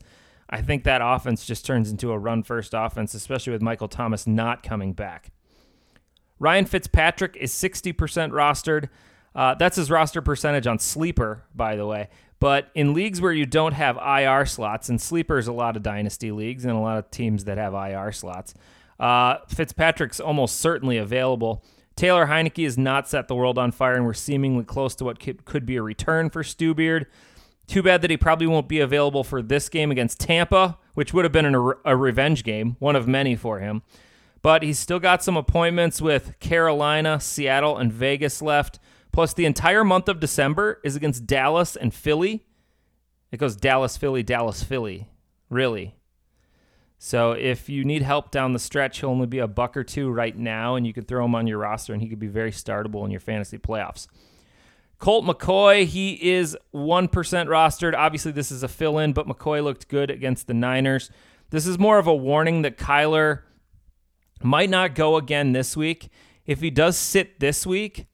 I 0.51 0.61
think 0.61 0.85
that 0.85 1.01
offense 1.03 1.47
just 1.47 1.65
turns 1.65 1.91
into 1.91 2.13
a 2.13 2.19
run 2.19 2.43
first 2.43 2.75
offense, 2.77 3.15
especially 3.15 3.55
with 3.55 3.63
Michael 3.63 3.89
Thomas 3.89 4.27
not 4.27 4.63
coming 4.63 4.93
back. 4.93 5.33
Ryan 6.39 6.67
Fitzpatrick 6.67 7.37
is 7.37 7.53
60% 7.53 7.95
rostered. 8.31 8.89
Uh, 9.35 9.55
that's 9.55 9.77
his 9.77 9.91
roster 9.91 10.23
percentage 10.23 10.67
on 10.67 10.79
Sleeper, 10.79 11.45
by 11.55 11.77
the 11.77 11.87
way. 11.87 12.09
But 12.41 12.71
in 12.75 12.95
leagues 12.95 13.21
where 13.21 13.33
you 13.33 13.47
don't 13.47 13.73
have 13.73 13.97
IR 13.97 14.47
slots, 14.47 14.89
and 14.89 15.01
Sleeper 15.01 15.39
is 15.39 15.49
a 15.49 15.53
lot 15.53 15.77
of 15.77 15.83
dynasty 15.83 16.31
leagues 16.31 16.65
and 16.65 16.77
a 16.77 16.79
lot 16.79 16.99
of 16.99 17.11
teams 17.11 17.45
that 17.45 17.59
have 17.59 17.75
IR 17.75 18.13
slots, 18.13 18.55
uh, 18.99 19.39
Fitzpatrick's 19.49 20.21
almost 20.21 20.57
certainly 20.57 20.99
available. 20.99 21.65
Taylor 21.97 22.27
Heinicke 22.27 22.65
has 22.65 22.79
not 22.79 23.09
set 23.09 23.27
the 23.27 23.35
world 23.35 23.59
on 23.59 23.73
fire, 23.73 23.95
and 23.95 24.05
we're 24.05 24.15
seemingly 24.15 24.65
close 24.65 24.95
to 24.97 25.05
what 25.05 25.19
could 25.19 25.67
be 25.67 25.77
a 25.77 25.83
return 25.83 26.31
for 26.31 26.45
Stu 26.45 26.75
Beard. 26.75 27.07
Too 27.67 27.83
bad 27.83 28.03
that 28.03 28.11
he 28.11 28.17
probably 28.17 28.47
won't 28.47 28.69
be 28.69 28.81
available 28.81 29.25
for 29.25 29.43
this 29.43 29.69
game 29.69 29.91
against 29.91 30.21
Tampa, 30.21 30.79
which 30.95 31.13
would 31.13 31.25
have 31.25 31.33
been 31.33 31.55
a, 31.55 31.73
a 31.85 31.97
revenge 31.97 32.45
game, 32.45 32.77
one 32.79 32.97
of 32.97 33.07
many 33.09 33.37
for 33.37 33.59
him. 33.59 33.83
But 34.43 34.63
he's 34.63 34.79
still 34.79 35.01
got 35.01 35.23
some 35.23 35.37
appointments 35.37 36.01
with 36.01 36.39
Carolina, 36.39 37.21
Seattle, 37.21 37.77
and 37.77 37.93
Vegas 37.93 38.41
left. 38.41 38.79
Plus, 39.13 39.35
the 39.35 39.45
entire 39.45 39.85
month 39.85 40.09
of 40.09 40.21
December 40.21 40.81
is 40.85 40.95
against 40.95 41.27
Dallas 41.27 41.75
and 41.75 41.93
Philly. 41.93 42.47
It 43.33 43.39
goes 43.39 43.57
Dallas, 43.57 43.97
Philly, 43.97 44.23
Dallas, 44.23 44.63
Philly. 44.63 45.09
Really. 45.51 45.95
So 46.99 47.33
if 47.33 47.69
you 47.69 47.85
need 47.85 48.03
help 48.03 48.33
down 48.33 48.53
the 48.53 48.59
stretch, 48.59 49.01
he'll 49.01 49.11
only 49.11 49.27
be 49.27 49.39
a 49.39 49.47
buck 49.47 49.77
or 49.77 49.85
two 49.85 50.11
right 50.11 50.37
now, 50.37 50.75
and 50.75 50.85
you 50.87 50.93
could 50.93 51.07
throw 51.07 51.25
him 51.25 51.35
on 51.35 51.47
your 51.47 51.59
roster, 51.59 51.93
and 51.93 52.03
he 52.03 52.09
could 52.09 52.19
be 52.19 52.27
very 52.27 52.51
startable 52.51 53.05
in 53.05 53.11
your 53.13 53.21
fantasy 53.21 53.57
playoffs. 53.57 54.09
Colt 54.99 55.25
McCoy, 55.25 55.85
he 55.85 56.15
is 56.33 56.57
1% 56.75 57.09
rostered. 57.09 57.95
Obviously, 57.95 58.33
this 58.33 58.51
is 58.51 58.65
a 58.65 58.69
fill 58.69 58.99
in, 58.99 59.13
but 59.13 59.29
McCoy 59.29 59.63
looked 59.63 59.87
good 59.87 60.11
against 60.11 60.49
the 60.49 60.55
Niners. 60.55 61.09
This 61.51 61.69
is 61.69 61.79
more 61.79 61.99
of 61.99 62.09
a 62.09 62.15
warning 62.15 62.63
that 62.63 62.77
Kyler 62.77 63.43
might 64.43 64.71
not 64.71 64.97
go 64.97 65.17
again 65.17 65.53
this 65.53 65.77
week. 65.77 66.09
If 66.47 66.61
he 66.61 66.71
does 66.71 66.97
sit 66.97 67.39
this 67.39 67.65
week, 67.65 68.07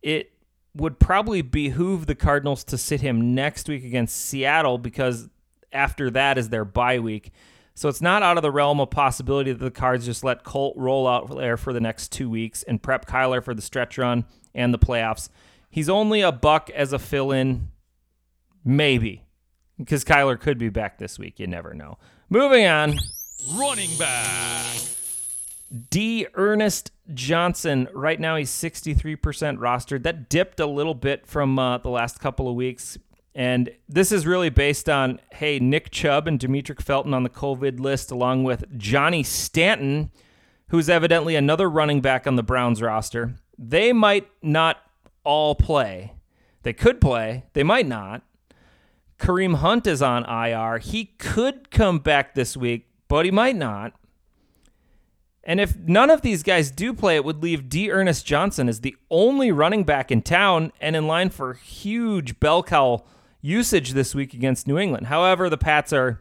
it 0.00 0.32
would 0.74 0.98
probably 0.98 1.42
behoove 1.42 2.06
the 2.06 2.14
Cardinals 2.14 2.64
to 2.64 2.78
sit 2.78 3.02
him 3.02 3.34
next 3.34 3.68
week 3.68 3.84
against 3.84 4.16
Seattle 4.16 4.78
because 4.78 5.28
after 5.70 6.10
that 6.10 6.38
is 6.38 6.48
their 6.48 6.64
bye 6.64 6.98
week. 6.98 7.30
So 7.74 7.88
it's 7.88 8.02
not 8.02 8.22
out 8.22 8.36
of 8.36 8.42
the 8.42 8.50
realm 8.50 8.80
of 8.80 8.90
possibility 8.90 9.52
that 9.52 9.64
the 9.64 9.70
Cards 9.70 10.04
just 10.04 10.22
let 10.24 10.44
Colt 10.44 10.74
roll 10.76 11.06
out 11.06 11.34
there 11.36 11.56
for 11.56 11.72
the 11.72 11.80
next 11.80 12.12
two 12.12 12.28
weeks 12.28 12.62
and 12.62 12.82
prep 12.82 13.06
Kyler 13.06 13.42
for 13.42 13.54
the 13.54 13.62
stretch 13.62 13.96
run 13.96 14.24
and 14.54 14.74
the 14.74 14.78
playoffs. 14.78 15.28
He's 15.70 15.88
only 15.88 16.20
a 16.20 16.32
buck 16.32 16.68
as 16.70 16.92
a 16.92 16.98
fill 16.98 17.30
in, 17.30 17.68
maybe, 18.64 19.24
because 19.78 20.04
Kyler 20.04 20.38
could 20.38 20.58
be 20.58 20.68
back 20.68 20.98
this 20.98 21.18
week. 21.18 21.38
You 21.38 21.46
never 21.46 21.72
know. 21.72 21.96
Moving 22.28 22.66
on. 22.66 22.98
Running 23.54 23.96
back. 23.98 24.80
D'Ernest 25.90 26.90
Johnson. 27.14 27.88
Right 27.94 28.18
now, 28.18 28.36
he's 28.36 28.50
63% 28.50 29.16
rostered. 29.58 30.02
That 30.02 30.28
dipped 30.28 30.58
a 30.58 30.66
little 30.66 30.94
bit 30.94 31.26
from 31.26 31.58
uh, 31.58 31.78
the 31.78 31.90
last 31.90 32.18
couple 32.18 32.48
of 32.48 32.56
weeks. 32.56 32.98
And 33.34 33.70
this 33.88 34.10
is 34.10 34.26
really 34.26 34.50
based 34.50 34.88
on 34.88 35.20
hey, 35.32 35.58
Nick 35.58 35.90
Chubb 35.90 36.26
and 36.26 36.38
Demetric 36.38 36.80
Felton 36.80 37.14
on 37.14 37.22
the 37.22 37.30
COVID 37.30 37.80
list, 37.80 38.10
along 38.10 38.44
with 38.44 38.76
Johnny 38.76 39.22
Stanton, 39.22 40.10
who's 40.68 40.88
evidently 40.88 41.36
another 41.36 41.70
running 41.70 42.00
back 42.00 42.26
on 42.26 42.36
the 42.36 42.42
Browns 42.42 42.82
roster. 42.82 43.34
They 43.56 43.92
might 43.92 44.28
not 44.42 44.78
all 45.24 45.54
play. 45.54 46.14
They 46.62 46.72
could 46.72 47.00
play, 47.00 47.44
they 47.52 47.62
might 47.62 47.86
not. 47.86 48.22
Kareem 49.18 49.56
Hunt 49.56 49.86
is 49.86 50.02
on 50.02 50.24
IR. 50.24 50.78
He 50.78 51.06
could 51.18 51.70
come 51.70 51.98
back 51.98 52.34
this 52.34 52.56
week, 52.56 52.88
but 53.06 53.24
he 53.24 53.30
might 53.30 53.56
not. 53.56 53.92
And 55.44 55.60
if 55.60 55.76
none 55.76 56.10
of 56.10 56.22
these 56.22 56.42
guys 56.42 56.70
do 56.70 56.92
play, 56.92 57.16
it 57.16 57.24
would 57.24 57.42
leave 57.42 57.68
D'Ernest 57.68 58.26
Johnson 58.26 58.68
as 58.68 58.80
the 58.80 58.96
only 59.10 59.50
running 59.52 59.84
back 59.84 60.10
in 60.10 60.22
town 60.22 60.72
and 60.80 60.94
in 60.96 61.06
line 61.06 61.30
for 61.30 61.54
huge 61.54 62.40
bell 62.40 62.62
cow 62.62 63.04
usage 63.40 63.92
this 63.92 64.14
week 64.14 64.34
against 64.34 64.66
New 64.66 64.78
England. 64.78 65.06
However, 65.06 65.48
the 65.48 65.58
Pats 65.58 65.92
are 65.92 66.20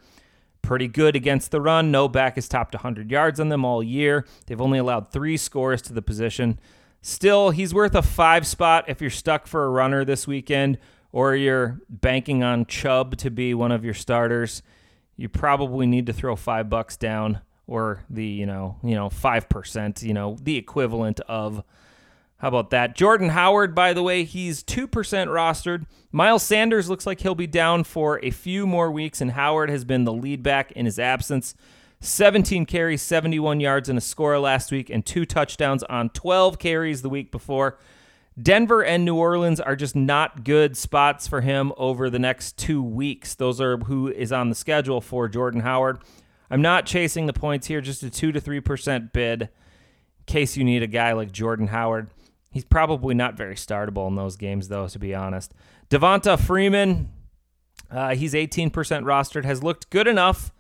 pretty 0.62 0.88
good 0.88 1.16
against 1.16 1.52
the 1.52 1.62
run. 1.62 1.92
No 1.92 2.08
back 2.08 2.36
has 2.36 2.48
topped 2.48 2.74
100 2.74 3.12
yards 3.12 3.40
on 3.40 3.50
them 3.50 3.66
all 3.66 3.82
year. 3.82 4.26
They've 4.46 4.62
only 4.62 4.80
allowed 4.80 5.12
three 5.12 5.38
scores 5.38 5.82
to 5.84 5.94
the 5.94 6.02
position. 6.02 6.60
Still, 7.02 7.52
he's 7.52 7.74
worth 7.74 7.96
a 7.96 8.02
five 8.02 8.46
spot 8.46 8.86
if 8.88 9.02
you're 9.02 9.10
stuck 9.10 9.48
for 9.48 9.66
a 9.66 9.70
runner 9.70 10.04
this 10.04 10.28
weekend 10.28 10.78
or 11.12 11.36
you're 11.36 11.80
banking 11.90 12.44
on 12.44 12.66
Chubb 12.66 13.18
to 13.18 13.32
be 13.32 13.54
one 13.54 13.72
of 13.72 13.86
your 13.86 13.94
starters. 13.94 14.62
You 15.16 15.30
probably 15.30 15.86
need 15.86 16.06
to 16.08 16.14
throw 16.14 16.36
five 16.36 16.70
bucks 16.70 16.98
down 16.98 17.40
or 17.68 18.04
the, 18.10 18.26
you 18.26 18.46
know, 18.46 18.78
you 18.84 18.96
know, 18.96 19.10
5%, 19.10 20.04
you 20.04 20.14
know, 20.14 20.38
the 20.42 20.58
equivalent 20.58 21.20
of 21.22 21.64
how 22.40 22.48
about 22.48 22.70
that? 22.70 22.96
Jordan 22.96 23.30
Howard, 23.30 23.76
by 23.76 23.92
the 23.94 24.02
way, 24.02 24.24
he's 24.24 24.64
2% 24.64 24.88
rostered. 24.90 25.86
Miles 26.12 26.42
Sanders 26.42 26.90
looks 26.90 27.06
like 27.06 27.20
he'll 27.20 27.36
be 27.36 27.48
down 27.48 27.84
for 27.84 28.24
a 28.24 28.32
few 28.32 28.66
more 28.66 28.90
weeks, 28.90 29.20
and 29.20 29.32
Howard 29.32 29.70
has 29.70 29.84
been 29.84 30.06
the 30.06 30.14
lead 30.14 30.42
back 30.42 30.72
in 30.72 30.86
his 30.86 30.98
absence. 30.98 31.54
17 32.00 32.66
carries, 32.66 33.02
71 33.02 33.60
yards, 33.60 33.90
and 33.90 33.98
a 33.98 34.02
score 34.02 34.40
last 34.40 34.72
week, 34.72 34.90
and 34.90 35.06
two 35.06 35.26
touchdowns 35.26 35.84
on 35.84 36.10
12 36.12 36.58
carries 36.60 37.02
the 37.02 37.10
week 37.10 37.30
before. 37.30 37.78
Denver 38.42 38.86
and 38.86 39.04
New 39.04 39.16
Orleans 39.16 39.60
are 39.60 39.76
just 39.76 39.98
not 39.98 40.46
good 40.46 40.78
spots 40.78 41.28
for 41.28 41.42
him 41.42 41.74
over 41.76 42.10
the 42.10 42.20
next 42.20 42.58
two 42.58 42.82
weeks. 42.82 43.36
Those 43.36 43.60
are 43.60 43.78
who 43.80 44.08
is 44.08 44.32
on 44.32 44.48
the 44.48 44.56
schedule 44.56 45.02
for 45.02 45.28
Jordan 45.28 45.60
Howard. 45.60 46.00
I'm 46.50 46.62
not 46.62 46.86
chasing 46.86 47.26
the 47.26 47.34
points 47.34 47.68
here, 47.68 47.82
just 47.82 48.02
a 48.02 48.10
2 48.10 48.32
to 48.32 48.40
3% 48.40 49.12
bid 49.12 49.42
in 49.42 49.50
case 50.26 50.56
you 50.56 50.64
need 50.64 50.84
a 50.84 50.88
guy 50.88 51.12
like 51.12 51.34
Jordan 51.34 51.68
Howard. 51.68 52.10
He's 52.52 52.66
probably 52.66 53.14
not 53.14 53.38
very 53.38 53.56
startable 53.56 54.08
in 54.08 54.16
those 54.16 54.36
games, 54.36 54.68
though, 54.68 54.88
to 54.88 55.00
be 55.00 55.14
honest. 55.14 55.54
Devonta 55.90 56.40
Freeman, 56.40 57.12
uh, 57.92 58.16
he's 58.16 58.34
18% 58.34 58.72
rostered, 58.72 59.46
has 59.46 59.64
looked 59.64 59.90
good 59.90 60.08
enough 60.08 60.52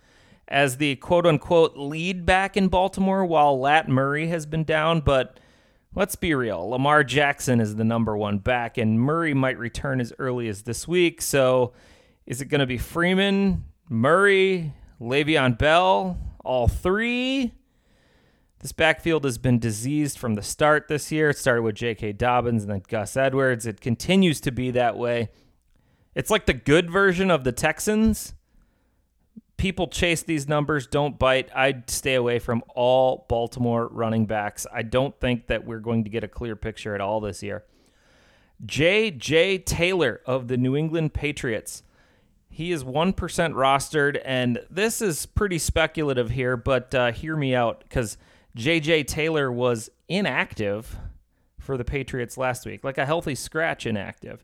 as 0.48 0.77
the 0.77 0.96
quote 0.98 1.25
unquote 1.25 1.77
lead 1.77 2.25
back 2.25 2.58
in 2.58 2.67
Baltimore 2.67 3.25
while 3.25 3.60
Lat 3.60 3.88
Murray 3.88 4.27
has 4.27 4.46
been 4.46 4.63
down, 4.63 5.01
but 5.01 5.39
let's 5.96 6.15
be 6.15 6.34
real. 6.34 6.69
Lamar 6.69 7.03
Jackson 7.03 7.60
is 7.62 7.75
the 7.75 7.84
number 7.84 8.17
one 8.17 8.39
back, 8.39 8.77
and 8.77 9.00
Murray 9.00 9.34
might 9.34 9.58
return 9.58 10.01
as 10.01 10.13
early 10.19 10.48
as 10.48 10.63
this 10.63 10.88
week. 10.88 11.22
So 11.22 11.74
is 12.25 12.41
it 12.41 12.46
going 12.46 12.60
to 12.60 12.67
be 12.67 12.77
Freeman, 12.77 13.65
Murray, 13.89 14.74
Le'Veon 15.00 15.58
Bell, 15.58 16.17
all 16.43 16.67
three? 16.67 17.53
This 18.60 18.72
backfield 18.72 19.24
has 19.24 19.38
been 19.38 19.60
diseased 19.60 20.18
from 20.18 20.36
the 20.36 20.42
start 20.42 20.88
this 20.88 21.12
year. 21.12 21.30
It 21.30 21.38
started 21.38 21.62
with 21.62 21.75
J.K. 21.75 22.13
Dobbins 22.13 22.63
and 22.63 22.72
then 22.72 22.84
Gus 22.88 23.16
Edwards. 23.16 23.66
It 23.66 23.80
continues 23.80 24.42
to 24.42 24.51
be 24.51 24.72
that 24.72 24.98
way. 24.98 25.30
It's 26.13 26.30
like 26.30 26.46
the 26.46 26.54
good 26.54 26.89
version 26.89 27.32
of 27.32 27.44
the 27.44 27.51
Texans 27.51 28.34
people 29.60 29.88
chase 29.88 30.24
these 30.24 30.48
numbers, 30.48 30.88
don't 30.88 31.20
bite. 31.20 31.50
I'd 31.54 31.89
stay 31.89 32.16
away 32.16 32.39
from 32.39 32.63
all 32.74 33.25
Baltimore 33.30 33.88
running 33.88 34.25
backs. 34.25 34.66
I 34.74 34.82
don't 34.82 35.20
think 35.20 35.48
that 35.48 35.66
we're 35.66 35.82
going 35.82 36.06
to 36.06 36.10
get 36.10 36.24
a 36.24 36.28
clear 36.28 36.56
picture 36.56 36.96
at 36.96 37.01
all 37.01 37.20
this 37.20 37.44
year. 37.44 37.66
J.J. 38.66 39.60
Taylor 39.60 40.22
of 40.25 40.48
the 40.48 40.58
New 40.58 40.75
England 40.75 41.13
Patriots. 41.13 41.84
He 42.50 42.72
is 42.72 42.84
1% 42.84 43.13
rostered, 43.13 44.20
and 44.25 44.60
this 44.72 45.01
is 45.01 45.25
pretty 45.28 45.60
speculative 45.60 46.32
here, 46.32 46.58
but 46.58 46.96
uh, 46.96 47.12
hear 47.12 47.36
me 47.36 47.54
out 47.54 47.82
because 47.82 48.18
J.J. 48.56 49.03
Taylor 49.03 49.51
was 49.51 49.89
inactive 50.08 50.98
for 51.60 51.77
the 51.77 51.86
Patriots 51.86 52.38
last 52.38 52.65
week, 52.65 52.84
like 52.84 52.98
a 52.98 53.06
healthy 53.06 53.36
scratch 53.36 53.86
inactive. 53.86 54.44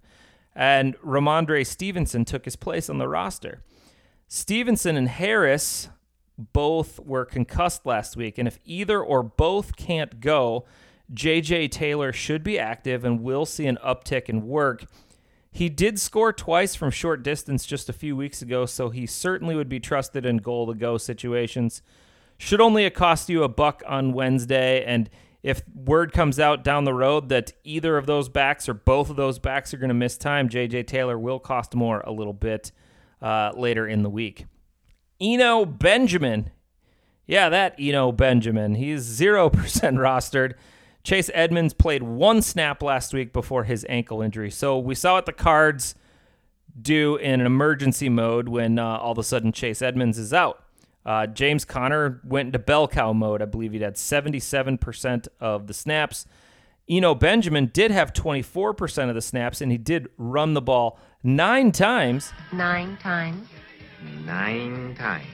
And 0.56 0.96
Rhamondre 0.98 1.66
Stevenson 1.66 2.24
took 2.24 2.46
his 2.46 2.56
place 2.56 2.90
on 2.90 2.98
the 2.98 3.08
roster. 3.08 3.62
Stevenson 4.28 4.96
and 4.96 5.10
Harris 5.10 5.90
both 6.38 7.00
were 7.00 7.26
concussed 7.26 7.86
last 7.86 8.16
week, 8.16 8.38
and 8.38 8.48
if 8.48 8.60
either 8.66 9.02
or 9.02 9.24
both 9.24 9.76
can't 9.76 10.20
go, 10.20 10.66
JJ 11.14 11.72
Taylor 11.72 12.12
should 12.12 12.44
be 12.44 12.60
active 12.60 13.06
and 13.06 13.22
will 13.22 13.46
see 13.46 13.68
an 13.68 13.78
uptick 13.84 14.28
in 14.28 14.48
work. 14.48 14.86
He 15.52 15.70
did 15.70 16.00
score 16.00 16.34
twice 16.34 16.76
from 16.76 16.92
short 16.92 17.24
distance 17.24 17.66
just 17.66 17.88
a 17.88 17.94
few 17.94 18.16
weeks 18.16 18.42
ago, 18.42 18.66
so 18.66 18.90
he 18.90 19.06
certainly 19.06 19.56
would 19.56 19.70
be 19.70 19.80
trusted 19.80 20.26
in 20.26 20.38
goal 20.38 20.68
to 20.68 20.74
go 20.74 20.98
situations. 20.98 21.82
Should 22.38 22.62
only 22.62 22.90
cost 22.90 23.30
you 23.30 23.44
a 23.44 23.50
buck 23.50 23.82
on 23.88 24.14
Wednesday, 24.14 24.84
and 24.84 25.10
if 25.46 25.62
word 25.76 26.12
comes 26.12 26.40
out 26.40 26.64
down 26.64 26.86
the 26.86 26.94
road 26.94 27.30
that 27.30 27.54
either 27.64 27.98
of 27.98 28.08
those 28.08 28.30
backs 28.30 28.68
or 28.68 28.74
both 28.74 29.12
of 29.12 29.16
those 29.16 29.38
backs 29.38 29.74
are 29.74 29.78
going 29.78 29.90
to 29.90 29.94
miss 29.94 30.18
time, 30.18 30.50
JJ 30.50 30.88
Taylor 30.88 31.20
will 31.20 31.40
cost 31.40 31.76
more 31.76 32.02
a 32.02 32.12
little 32.12 32.34
bit 32.34 32.72
uh, 33.22 33.52
later 33.56 33.88
in 33.88 34.02
the 34.02 34.10
week. 34.10 34.48
Eno 35.22 35.64
Benjamin. 35.64 36.50
Yeah, 37.28 37.50
that 37.50 37.76
Eno 37.80 38.12
Benjamin. 38.12 38.76
He's 38.76 39.08
0% 39.08 39.52
rostered. 39.52 40.54
Chase 41.04 41.30
Edmonds 41.36 41.76
played 41.76 42.02
one 42.02 42.42
snap 42.42 42.82
last 42.82 43.14
week 43.14 43.32
before 43.32 43.66
his 43.66 43.86
ankle 43.88 44.24
injury. 44.24 44.50
So 44.50 44.80
we 44.80 44.96
saw 44.96 45.14
what 45.14 45.28
the 45.28 45.34
cards 45.34 45.94
do 46.82 47.18
in 47.18 47.40
an 47.40 47.46
emergency 47.46 48.10
mode 48.10 48.50
when 48.50 48.80
uh, 48.80 48.98
all 48.98 49.12
of 49.12 49.20
a 49.20 49.24
sudden 49.24 49.52
Chase 49.52 49.84
Edmonds 49.84 50.18
is 50.18 50.34
out. 50.34 50.65
Uh, 51.06 51.28
James 51.28 51.66
Conner 51.66 52.20
went 52.26 52.48
into 52.48 52.60
bell 52.60 52.88
cow 52.88 53.14
mode. 53.14 53.42
I 53.42 53.46
believe 53.46 53.74
he 53.74 53.80
had 53.80 53.96
77% 53.96 55.28
of 55.40 55.68
the 55.68 55.74
snaps. 55.74 56.26
Eno 56.90 57.16
Benjamin 57.16 57.68
did 57.74 57.92
have 57.92 58.14
24% 58.14 59.10
of 59.10 59.16
the 59.16 59.22
snaps, 59.22 59.62
and 59.62 59.72
he 59.72 59.78
did 59.78 60.08
run 60.18 60.54
the 60.54 60.62
ball 60.62 61.00
nine 61.24 61.72
times 61.72 62.32
Nine 62.52 62.98
times. 62.98 63.48
Nine 64.26 64.96
times. 64.96 65.26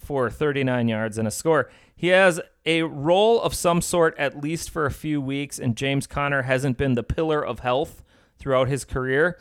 for 0.00 0.28
39 0.30 0.88
yards 0.88 1.18
and 1.18 1.28
a 1.28 1.30
score. 1.30 1.70
He 1.94 2.08
has 2.08 2.40
a 2.64 2.82
role 2.82 3.40
of 3.40 3.54
some 3.54 3.80
sort 3.80 4.16
at 4.18 4.40
least 4.40 4.70
for 4.70 4.86
a 4.86 4.90
few 4.90 5.20
weeks, 5.20 5.58
and 5.58 5.76
James 5.76 6.06
Conner 6.06 6.42
hasn't 6.42 6.76
been 6.78 6.94
the 6.94 7.02
pillar 7.02 7.44
of 7.44 7.60
health 7.60 8.02
throughout 8.38 8.68
his 8.68 8.84
career. 8.84 9.38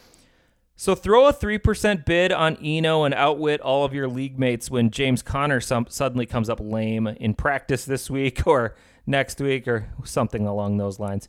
So 0.79 0.93
throw 0.93 1.25
a 1.27 1.33
3% 1.33 2.05
bid 2.05 2.31
on 2.31 2.55
Eno 2.63 3.03
and 3.03 3.13
outwit 3.15 3.59
all 3.61 3.83
of 3.83 3.95
your 3.95 4.07
league 4.07 4.37
mates 4.37 4.69
when 4.69 4.91
James 4.91 5.23
Conner 5.23 5.59
some, 5.59 5.87
suddenly 5.89 6.27
comes 6.27 6.51
up 6.51 6.59
lame 6.61 7.07
in 7.07 7.33
practice 7.33 7.83
this 7.83 8.11
week 8.11 8.45
or 8.45 8.75
next 9.07 9.41
week 9.41 9.67
or 9.67 9.89
something 10.03 10.45
along 10.45 10.77
those 10.77 10.99
lines. 10.99 11.27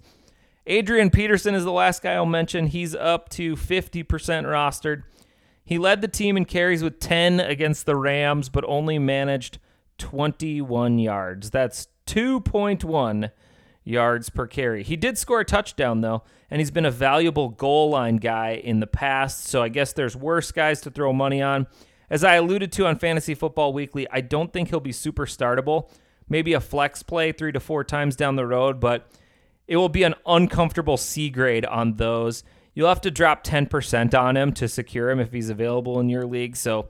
Adrian 0.66 1.08
Peterson 1.08 1.54
is 1.54 1.64
the 1.64 1.72
last 1.72 2.02
guy 2.02 2.12
I'll 2.12 2.26
mention. 2.26 2.66
He's 2.66 2.94
up 2.94 3.30
to 3.30 3.56
50% 3.56 4.04
rostered. 4.04 5.04
He 5.64 5.78
led 5.78 6.02
the 6.02 6.08
team 6.08 6.36
in 6.36 6.44
carries 6.44 6.82
with 6.82 7.00
10 7.00 7.40
against 7.40 7.86
the 7.86 7.96
Rams, 7.96 8.50
but 8.50 8.66
only 8.68 8.98
managed 8.98 9.58
21 9.96 10.98
yards. 10.98 11.48
That's 11.48 11.88
2.1 12.06 13.30
yards 13.88 14.28
per 14.28 14.46
carry. 14.46 14.82
He 14.82 14.96
did 14.96 15.16
score 15.16 15.40
a 15.40 15.44
touchdown, 15.44 16.02
though, 16.02 16.22
and 16.50 16.60
he's 16.60 16.70
been 16.70 16.84
a 16.84 16.90
valuable 16.90 17.48
goal 17.48 17.90
line 17.90 18.16
guy 18.16 18.60
in 18.62 18.80
the 18.80 18.86
past, 18.86 19.46
so 19.46 19.62
I 19.62 19.68
guess 19.68 19.92
there's 19.92 20.14
worse 20.14 20.52
guys 20.52 20.80
to 20.82 20.90
throw 20.90 21.12
money 21.12 21.40
on. 21.40 21.66
As 22.10 22.24
I 22.24 22.34
alluded 22.34 22.72
to 22.72 22.86
on 22.86 22.98
Fantasy 22.98 23.34
Football 23.34 23.72
Weekly, 23.72 24.06
I 24.10 24.20
don't 24.20 24.52
think 24.52 24.68
he'll 24.68 24.80
be 24.80 24.92
super 24.92 25.26
startable. 25.26 25.90
Maybe 26.28 26.52
a 26.52 26.60
flex 26.60 27.02
play 27.02 27.32
three 27.32 27.52
to 27.52 27.60
four 27.60 27.84
times 27.84 28.16
down 28.16 28.36
the 28.36 28.46
road, 28.46 28.80
but 28.80 29.10
it 29.66 29.76
will 29.76 29.88
be 29.88 30.02
an 30.02 30.14
uncomfortable 30.26 30.96
C 30.96 31.30
grade 31.30 31.64
on 31.64 31.96
those. 31.96 32.44
You'll 32.74 32.88
have 32.88 33.00
to 33.02 33.10
drop 33.10 33.42
10% 33.42 34.18
on 34.18 34.36
him 34.36 34.52
to 34.52 34.68
secure 34.68 35.10
him 35.10 35.18
if 35.18 35.32
he's 35.32 35.50
available 35.50 35.98
in 35.98 36.08
your 36.08 36.24
league. 36.24 36.56
So 36.56 36.88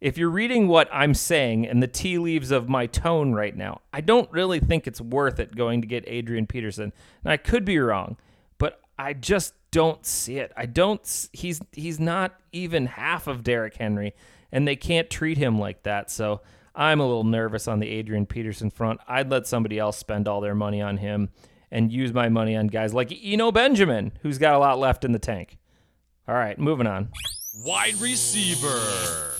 if 0.00 0.16
you're 0.16 0.30
reading 0.30 0.68
what 0.68 0.88
I'm 0.92 1.14
saying 1.14 1.66
and 1.66 1.82
the 1.82 1.88
tea 1.88 2.18
leaves 2.18 2.50
of 2.50 2.68
my 2.68 2.86
tone 2.86 3.32
right 3.32 3.56
now, 3.56 3.80
I 3.92 4.00
don't 4.00 4.30
really 4.30 4.60
think 4.60 4.86
it's 4.86 5.00
worth 5.00 5.40
it 5.40 5.56
going 5.56 5.80
to 5.80 5.86
get 5.86 6.04
Adrian 6.06 6.46
Peterson. 6.46 6.92
And 7.24 7.32
I 7.32 7.36
could 7.36 7.64
be 7.64 7.78
wrong, 7.78 8.16
but 8.58 8.80
I 8.98 9.12
just 9.12 9.54
don't 9.70 10.04
see 10.06 10.38
it. 10.38 10.52
I 10.56 10.66
don't. 10.66 11.28
He's 11.32 11.60
he's 11.72 11.98
not 12.00 12.38
even 12.52 12.86
half 12.86 13.26
of 13.26 13.42
Derrick 13.42 13.74
Henry 13.74 14.14
and 14.52 14.66
they 14.66 14.76
can't 14.76 15.10
treat 15.10 15.38
him 15.38 15.58
like 15.58 15.82
that. 15.82 16.10
So 16.10 16.40
I'm 16.74 17.00
a 17.00 17.06
little 17.06 17.24
nervous 17.24 17.68
on 17.68 17.80
the 17.80 17.88
Adrian 17.88 18.26
Peterson 18.26 18.70
front. 18.70 19.00
I'd 19.06 19.30
let 19.30 19.46
somebody 19.46 19.78
else 19.78 19.98
spend 19.98 20.28
all 20.28 20.40
their 20.40 20.54
money 20.54 20.80
on 20.80 20.98
him 20.98 21.30
and 21.70 21.92
use 21.92 22.12
my 22.12 22.28
money 22.28 22.56
on 22.56 22.68
guys 22.68 22.94
like 22.94 23.12
Eno 23.22 23.52
Benjamin, 23.52 24.12
who's 24.22 24.38
got 24.38 24.54
a 24.54 24.58
lot 24.58 24.78
left 24.78 25.04
in 25.04 25.12
the 25.12 25.18
tank. 25.18 25.58
All 26.26 26.34
right, 26.34 26.58
moving 26.58 26.86
on. 26.86 27.10
Wide 27.64 28.00
receiver. 28.00 29.38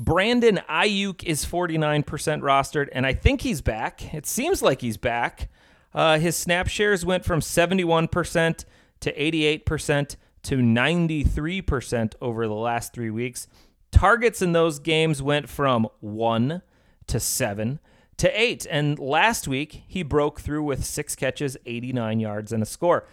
Brandon 0.00 0.60
Aiyuk 0.66 1.22
is 1.24 1.44
49% 1.44 2.04
rostered, 2.40 2.88
and 2.92 3.04
I 3.04 3.12
think 3.12 3.42
he's 3.42 3.60
back. 3.60 4.14
It 4.14 4.24
seems 4.24 4.62
like 4.62 4.80
he's 4.80 4.96
back. 4.96 5.50
Uh, 5.92 6.18
his 6.18 6.36
snap 6.36 6.68
shares 6.68 7.04
went 7.04 7.26
from 7.26 7.40
71% 7.40 8.64
to 9.00 9.12
88% 9.12 10.16
to 10.44 10.56
93% 10.56 12.14
over 12.22 12.48
the 12.48 12.54
last 12.54 12.94
three 12.94 13.10
weeks. 13.10 13.46
Targets 13.92 14.40
in 14.40 14.52
those 14.52 14.78
games 14.78 15.22
went 15.22 15.50
from 15.50 15.86
one 16.00 16.62
to 17.06 17.20
seven 17.20 17.78
to 18.16 18.40
eight. 18.40 18.66
And 18.70 18.98
last 18.98 19.48
week, 19.48 19.82
he 19.86 20.02
broke 20.02 20.40
through 20.40 20.62
with 20.62 20.82
six 20.82 21.14
catches, 21.14 21.58
89 21.66 22.20
yards, 22.20 22.52
and 22.52 22.62
a 22.62 22.66
score. 22.66 23.06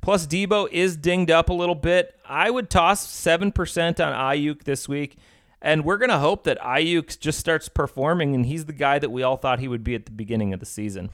Plus, 0.00 0.26
Deebo 0.26 0.70
is 0.72 0.96
dinged 0.96 1.30
up 1.30 1.50
a 1.50 1.52
little 1.52 1.74
bit. 1.74 2.18
I 2.26 2.48
would 2.48 2.70
toss 2.70 3.06
7% 3.06 3.52
on 4.00 4.14
Aiyuk 4.14 4.64
this 4.64 4.88
week. 4.88 5.18
And 5.62 5.84
we're 5.84 5.98
going 5.98 6.10
to 6.10 6.18
hope 6.18 6.44
that 6.44 6.58
Aiyuk 6.60 7.18
just 7.20 7.38
starts 7.38 7.68
performing, 7.68 8.34
and 8.34 8.46
he's 8.46 8.64
the 8.64 8.72
guy 8.72 8.98
that 8.98 9.10
we 9.10 9.22
all 9.22 9.36
thought 9.36 9.58
he 9.60 9.68
would 9.68 9.84
be 9.84 9.94
at 9.94 10.06
the 10.06 10.10
beginning 10.12 10.54
of 10.54 10.60
the 10.60 10.66
season. 10.66 11.10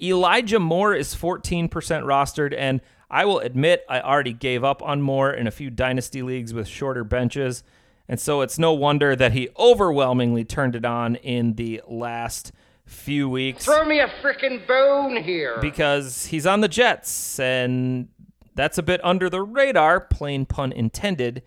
Elijah 0.00 0.58
Moore 0.60 0.94
is 0.94 1.14
14% 1.14 1.68
rostered, 1.70 2.54
and 2.56 2.80
I 3.10 3.24
will 3.24 3.38
admit 3.40 3.84
I 3.88 4.00
already 4.00 4.32
gave 4.32 4.62
up 4.64 4.82
on 4.82 5.02
Moore 5.02 5.32
in 5.32 5.46
a 5.46 5.50
few 5.50 5.70
dynasty 5.70 6.22
leagues 6.22 6.52
with 6.54 6.68
shorter 6.68 7.04
benches. 7.04 7.62
And 8.08 8.18
so 8.18 8.40
it's 8.40 8.58
no 8.58 8.72
wonder 8.72 9.14
that 9.16 9.32
he 9.32 9.48
overwhelmingly 9.58 10.44
turned 10.44 10.74
it 10.74 10.84
on 10.84 11.16
in 11.16 11.54
the 11.54 11.82
last 11.86 12.52
few 12.86 13.28
weeks 13.28 13.66
Throw 13.66 13.84
me 13.84 14.00
a 14.00 14.08
freaking 14.22 14.66
bone 14.66 15.22
here. 15.22 15.58
because 15.60 16.26
he's 16.26 16.46
on 16.46 16.60
the 16.62 16.68
Jets, 16.68 17.38
and 17.38 18.08
that's 18.54 18.78
a 18.78 18.82
bit 18.82 19.00
under 19.04 19.28
the 19.28 19.42
radar, 19.42 20.00
plane 20.00 20.46
pun 20.46 20.72
intended. 20.72 21.42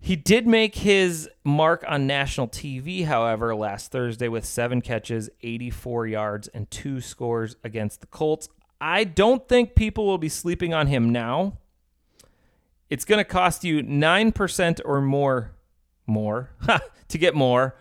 He 0.00 0.16
did 0.16 0.46
make 0.46 0.76
his 0.76 1.28
mark 1.44 1.84
on 1.86 2.06
national 2.06 2.48
TV, 2.48 3.04
however, 3.04 3.54
last 3.54 3.92
Thursday 3.92 4.28
with 4.28 4.46
seven 4.46 4.80
catches, 4.80 5.28
84 5.42 6.06
yards, 6.06 6.48
and 6.48 6.70
two 6.70 7.02
scores 7.02 7.56
against 7.62 8.00
the 8.00 8.06
Colts. 8.06 8.48
I 8.80 9.04
don't 9.04 9.46
think 9.46 9.74
people 9.74 10.06
will 10.06 10.18
be 10.18 10.30
sleeping 10.30 10.72
on 10.72 10.86
him 10.86 11.10
now. 11.10 11.58
It's 12.88 13.04
going 13.04 13.18
to 13.18 13.24
cost 13.24 13.62
you 13.62 13.82
9% 13.82 14.80
or 14.84 15.00
more 15.00 15.52
more 16.06 16.50
to 17.08 17.18
get 17.18 17.34
more 17.34 17.76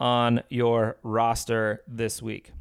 on 0.00 0.42
your 0.48 0.96
roster 1.02 1.82
this 1.86 2.22
week. 2.22 2.52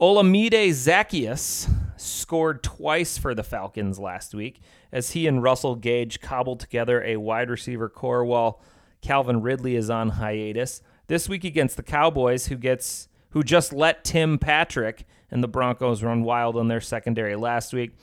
Olamide 0.00 0.70
Zaccheaus 0.70 1.72
scored 1.96 2.62
twice 2.62 3.18
for 3.18 3.34
the 3.34 3.42
Falcons 3.42 3.98
last 3.98 4.34
week 4.34 4.60
as 4.90 5.12
he 5.12 5.26
and 5.26 5.42
Russell 5.42 5.76
Gage 5.76 6.20
cobbled 6.20 6.60
together 6.60 7.02
a 7.02 7.16
wide 7.16 7.50
receiver 7.50 7.88
corps 7.88 8.24
while 8.24 8.60
Calvin 9.00 9.42
Ridley 9.42 9.76
is 9.76 9.90
on 9.90 10.10
hiatus. 10.10 10.82
This 11.06 11.28
week 11.28 11.44
against 11.44 11.76
the 11.76 11.82
Cowboys, 11.82 12.46
who 12.46 12.56
gets 12.56 13.08
who 13.30 13.42
just 13.42 13.72
let 13.72 14.04
Tim 14.04 14.38
Patrick 14.38 15.06
and 15.30 15.42
the 15.42 15.48
Broncos 15.48 16.02
run 16.02 16.22
wild 16.22 16.56
on 16.56 16.68
their 16.68 16.80
secondary 16.80 17.34
last 17.34 17.72
week. 17.72 17.96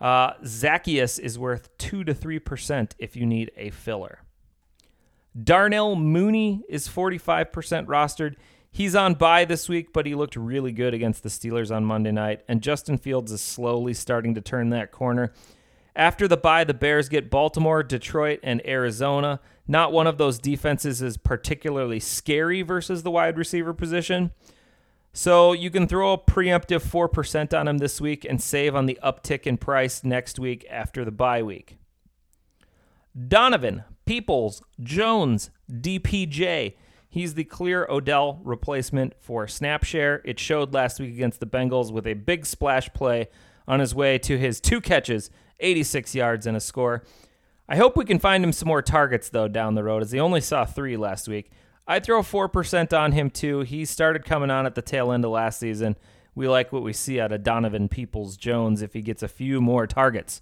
Uh, 0.00 0.34
Zaccheaus 0.44 1.18
is 1.18 1.38
worth 1.38 1.76
two 1.76 2.04
to 2.04 2.14
three 2.14 2.38
percent 2.38 2.94
if 2.98 3.16
you 3.16 3.26
need 3.26 3.50
a 3.56 3.70
filler. 3.70 4.20
Darnell 5.42 5.96
Mooney 5.96 6.62
is 6.68 6.88
45% 6.88 7.50
rostered. 7.86 8.36
He's 8.74 8.96
on 8.96 9.14
bye 9.14 9.44
this 9.44 9.68
week, 9.68 9.92
but 9.92 10.04
he 10.04 10.16
looked 10.16 10.34
really 10.34 10.72
good 10.72 10.94
against 10.94 11.22
the 11.22 11.28
Steelers 11.28 11.72
on 11.72 11.84
Monday 11.84 12.10
night, 12.10 12.40
and 12.48 12.60
Justin 12.60 12.98
Fields 12.98 13.30
is 13.30 13.40
slowly 13.40 13.94
starting 13.94 14.34
to 14.34 14.40
turn 14.40 14.70
that 14.70 14.90
corner. 14.90 15.32
After 15.94 16.26
the 16.26 16.36
bye, 16.36 16.64
the 16.64 16.74
Bears 16.74 17.08
get 17.08 17.30
Baltimore, 17.30 17.84
Detroit, 17.84 18.40
and 18.42 18.60
Arizona. 18.66 19.38
Not 19.68 19.92
one 19.92 20.08
of 20.08 20.18
those 20.18 20.40
defenses 20.40 21.02
is 21.02 21.16
particularly 21.16 22.00
scary 22.00 22.62
versus 22.62 23.04
the 23.04 23.12
wide 23.12 23.38
receiver 23.38 23.72
position. 23.72 24.32
So 25.12 25.52
you 25.52 25.70
can 25.70 25.86
throw 25.86 26.12
a 26.12 26.18
preemptive 26.18 26.82
4% 26.82 27.56
on 27.56 27.68
him 27.68 27.78
this 27.78 28.00
week 28.00 28.26
and 28.28 28.42
save 28.42 28.74
on 28.74 28.86
the 28.86 28.98
uptick 29.04 29.46
in 29.46 29.56
price 29.56 30.02
next 30.02 30.40
week 30.40 30.66
after 30.68 31.04
the 31.04 31.12
bye 31.12 31.44
week. 31.44 31.78
Donovan, 33.28 33.84
Peoples, 34.04 34.64
Jones, 34.80 35.50
DPJ. 35.70 36.74
He's 37.14 37.34
the 37.34 37.44
clear 37.44 37.86
Odell 37.88 38.40
replacement 38.42 39.14
for 39.20 39.46
Snapshare. 39.46 40.20
It 40.24 40.40
showed 40.40 40.74
last 40.74 40.98
week 40.98 41.12
against 41.12 41.38
the 41.38 41.46
Bengals 41.46 41.92
with 41.92 42.08
a 42.08 42.14
big 42.14 42.44
splash 42.44 42.92
play 42.92 43.28
on 43.68 43.78
his 43.78 43.94
way 43.94 44.18
to 44.18 44.36
his 44.36 44.60
two 44.60 44.80
catches, 44.80 45.30
86 45.60 46.16
yards, 46.16 46.44
and 46.44 46.56
a 46.56 46.60
score. 46.60 47.04
I 47.68 47.76
hope 47.76 47.96
we 47.96 48.04
can 48.04 48.18
find 48.18 48.42
him 48.42 48.50
some 48.50 48.66
more 48.66 48.82
targets, 48.82 49.28
though, 49.28 49.46
down 49.46 49.76
the 49.76 49.84
road, 49.84 50.02
as 50.02 50.10
he 50.10 50.18
only 50.18 50.40
saw 50.40 50.64
three 50.64 50.96
last 50.96 51.28
week. 51.28 51.52
I 51.86 52.00
throw 52.00 52.20
4% 52.20 52.92
on 52.92 53.12
him, 53.12 53.30
too. 53.30 53.60
He 53.60 53.84
started 53.84 54.24
coming 54.24 54.50
on 54.50 54.66
at 54.66 54.74
the 54.74 54.82
tail 54.82 55.12
end 55.12 55.24
of 55.24 55.30
last 55.30 55.60
season. 55.60 55.94
We 56.34 56.48
like 56.48 56.72
what 56.72 56.82
we 56.82 56.92
see 56.92 57.20
out 57.20 57.30
of 57.30 57.44
Donovan 57.44 57.88
Peoples 57.88 58.36
Jones 58.36 58.82
if 58.82 58.92
he 58.92 59.02
gets 59.02 59.22
a 59.22 59.28
few 59.28 59.60
more 59.60 59.86
targets. 59.86 60.40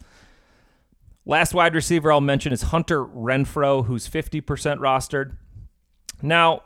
Last 1.26 1.52
wide 1.52 1.74
receiver 1.74 2.11
I'll 2.11 2.22
mention 2.22 2.50
is 2.50 2.62
Hunter 2.62 3.04
Renfrow, 3.04 3.85
who's 3.85 4.08
50% 4.08 4.40
rostered. 4.78 5.37
Now, 6.22 6.62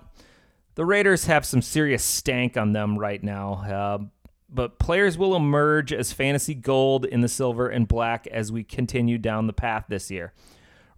the 0.75 0.85
Raiders 0.85 1.27
have 1.27 1.45
some 1.45 1.63
serious 1.63 2.05
stank 2.05 2.57
on 2.57 2.73
them 2.73 2.99
right 2.99 3.23
now, 3.23 3.53
uh, 3.55 3.99
but 4.49 4.79
players 4.79 5.17
will 5.17 5.35
emerge 5.35 5.93
as 5.93 6.13
fantasy 6.13 6.55
gold 6.55 7.05
in 7.05 7.23
the 7.23 7.29
silver 7.29 7.69
and 7.69 7.89
black 7.89 8.27
as 8.29 8.53
we 8.53 8.63
continue 8.63 9.19
down 9.19 9.47
the 9.47 9.53
path 9.53 9.87
this 9.89 10.11
year. 10.11 10.33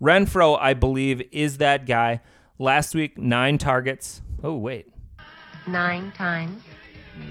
Renfrow, 0.01 0.59
I 0.61 0.75
believe, 0.75 1.23
is 1.33 1.59
that 1.59 1.87
guy. 1.87 2.21
Last 2.59 2.95
week, 2.95 3.19
nine 3.19 3.59
targets. 3.59 4.21
Oh, 4.43 4.57
wait. 4.57 4.93
Nine 5.67 6.13
times. 6.13 6.63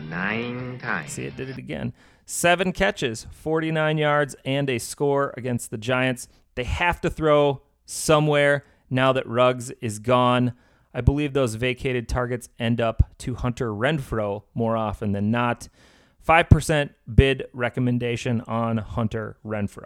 Nine 0.09 0.79
times. 0.79 1.11
See, 1.13 1.25
it 1.25 1.35
did 1.35 1.49
it 1.49 1.57
again. 1.57 1.93
Seven 2.25 2.73
catches, 2.73 3.25
49 3.31 3.97
yards, 3.97 4.35
and 4.43 4.69
a 4.69 4.79
score 4.79 5.33
against 5.37 5.71
the 5.71 5.77
Giants. 5.77 6.27
They 6.55 6.65
have 6.65 6.99
to 7.01 7.09
throw 7.09 7.61
somewhere 7.85 8.65
now 8.89 9.13
that 9.13 9.27
Ruggs 9.27 9.71
is 9.81 9.99
gone. 9.99 10.53
I 10.97 11.01
believe 11.01 11.33
those 11.33 11.53
vacated 11.53 12.09
targets 12.09 12.49
end 12.57 12.81
up 12.81 13.03
to 13.19 13.35
Hunter 13.35 13.69
Renfrow 13.69 14.41
more 14.55 14.75
often 14.75 15.11
than 15.11 15.29
not. 15.29 15.69
5% 16.27 16.89
bid 17.13 17.45
recommendation 17.53 18.41
on 18.47 18.77
Hunter 18.79 19.37
Renfrow. 19.45 19.83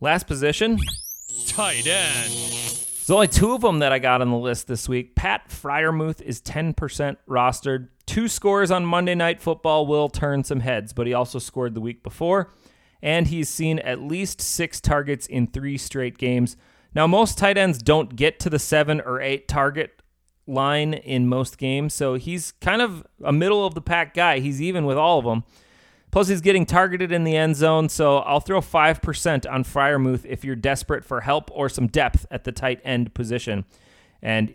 Last 0.00 0.26
position, 0.26 0.80
Tight 1.46 1.86
end. 1.86 2.32
there's 2.32 3.08
only 3.08 3.28
two 3.28 3.52
of 3.52 3.60
them 3.60 3.78
that 3.78 3.92
I 3.92 4.00
got 4.00 4.20
on 4.20 4.32
the 4.32 4.36
list 4.36 4.66
this 4.66 4.88
week. 4.88 5.14
Pat 5.14 5.48
Freiermuth 5.48 6.20
is 6.20 6.42
10% 6.42 7.16
rostered. 7.28 7.88
Two 8.04 8.26
scores 8.26 8.72
on 8.72 8.84
Monday 8.84 9.14
Night 9.14 9.40
Football 9.40 9.86
will 9.86 10.08
turn 10.08 10.42
some 10.42 10.58
heads, 10.58 10.92
but 10.92 11.06
he 11.06 11.14
also 11.14 11.38
scored 11.38 11.74
the 11.74 11.80
week 11.80 12.02
before, 12.02 12.52
and 13.00 13.28
he's 13.28 13.48
seen 13.48 13.78
at 13.78 14.02
least 14.02 14.40
six 14.40 14.80
targets 14.80 15.26
in 15.28 15.46
three 15.46 15.78
straight 15.78 16.18
games. 16.18 16.56
Now, 16.94 17.06
most 17.06 17.38
tight 17.38 17.58
ends 17.58 17.78
don't 17.78 18.14
get 18.14 18.38
to 18.40 18.50
the 18.50 18.58
seven 18.58 19.00
or 19.00 19.20
eight 19.20 19.48
target 19.48 20.02
line 20.46 20.94
in 20.94 21.28
most 21.28 21.58
games, 21.58 21.94
so 21.94 22.14
he's 22.14 22.52
kind 22.60 22.82
of 22.82 23.06
a 23.22 23.32
middle 23.32 23.66
of 23.66 23.74
the 23.74 23.80
pack 23.80 24.14
guy. 24.14 24.40
He's 24.40 24.60
even 24.62 24.84
with 24.86 24.96
all 24.96 25.18
of 25.18 25.24
them. 25.24 25.44
Plus, 26.10 26.28
he's 26.28 26.40
getting 26.40 26.64
targeted 26.64 27.10
in 27.10 27.24
the 27.24 27.36
end 27.36 27.56
zone, 27.56 27.88
so 27.88 28.18
I'll 28.18 28.38
throw 28.38 28.60
5% 28.60 29.50
on 29.50 29.64
Freiermuth 29.64 30.24
if 30.24 30.44
you're 30.44 30.54
desperate 30.54 31.04
for 31.04 31.22
help 31.22 31.50
or 31.52 31.68
some 31.68 31.88
depth 31.88 32.24
at 32.30 32.44
the 32.44 32.52
tight 32.52 32.80
end 32.84 33.14
position. 33.14 33.64
And 34.22 34.54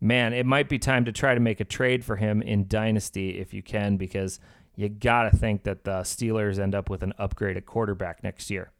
man, 0.00 0.32
it 0.32 0.46
might 0.46 0.68
be 0.68 0.78
time 0.78 1.04
to 1.06 1.12
try 1.12 1.34
to 1.34 1.40
make 1.40 1.58
a 1.58 1.64
trade 1.64 2.04
for 2.04 2.16
him 2.16 2.40
in 2.40 2.68
Dynasty 2.68 3.40
if 3.40 3.52
you 3.52 3.64
can, 3.64 3.96
because 3.96 4.38
you 4.76 4.88
got 4.88 5.24
to 5.24 5.36
think 5.36 5.64
that 5.64 5.82
the 5.82 6.02
Steelers 6.02 6.60
end 6.60 6.74
up 6.74 6.88
with 6.88 7.02
an 7.02 7.14
upgraded 7.18 7.66
quarterback 7.66 8.22
next 8.22 8.48
year. 8.48 8.70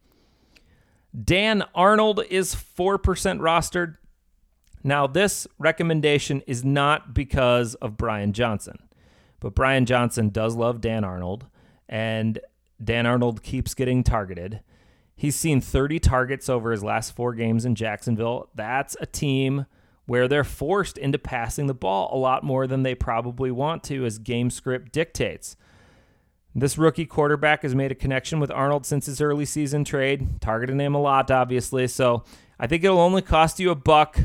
Dan 1.21 1.63
Arnold 1.75 2.23
is 2.31 2.55
4% 2.55 2.99
rostered. 3.41 3.97
Now, 4.83 5.07
this 5.07 5.47
recommendation 5.59 6.43
is 6.47 6.65
not 6.65 7.15
because 7.15 7.75
of 7.77 7.97
Brian 7.97 8.33
Johnson, 8.33 8.79
but 9.41 9.55
Brian 9.55 9.87
Johnson 9.87 10.31
does 10.31 10.57
love 10.57 10.81
Dan 10.81 11.05
Arnold, 11.05 11.47
and 11.89 12.39
Dan 12.83 13.07
Arnold 13.07 13.43
keeps 13.43 13.75
getting 13.75 14.03
targeted. 14.03 14.61
He's 15.15 15.37
seen 15.37 15.61
30 15.61 16.01
targets 16.01 16.49
over 16.49 16.73
his 16.73 16.83
last 16.83 17.15
four 17.15 17.35
games 17.35 17.65
in 17.65 17.75
Jacksonville. 17.75 18.49
That's 18.55 18.97
a 19.01 19.07
team 19.07 19.67
where 20.07 20.27
they're 20.27 20.43
forced 20.43 20.99
into 20.99 21.19
passing 21.19 21.67
the 21.67 21.75
ball 21.75 22.11
a 22.13 22.19
lot 22.19 22.43
more 22.43 22.67
than 22.67 22.83
they 22.83 22.95
probably 22.95 23.51
want 23.51 23.85
to, 23.85 24.05
as 24.05 24.19
game 24.19 24.51
script 24.51 24.91
dictates. 24.91 25.57
This 26.55 26.77
rookie 26.77 27.07
quarterback 27.07 27.63
has 27.63 27.75
made 27.75 27.93
a 27.93 27.95
connection 27.95 28.39
with 28.39 28.51
Arnold 28.51 28.85
since 28.85 29.07
his 29.07 29.21
early 29.21 29.47
season 29.47 29.85
trade, 29.85 30.41
targeting 30.41 30.79
him 30.79 30.95
a 30.95 31.01
lot, 31.01 31.31
obviously. 31.31 31.89
So 31.89 32.25
I 32.61 32.67
think 32.67 32.85
it'll 32.85 33.01
only 33.01 33.23
cost 33.23 33.59
you 33.59 33.71
a 33.71 33.75
buck. 33.75 34.19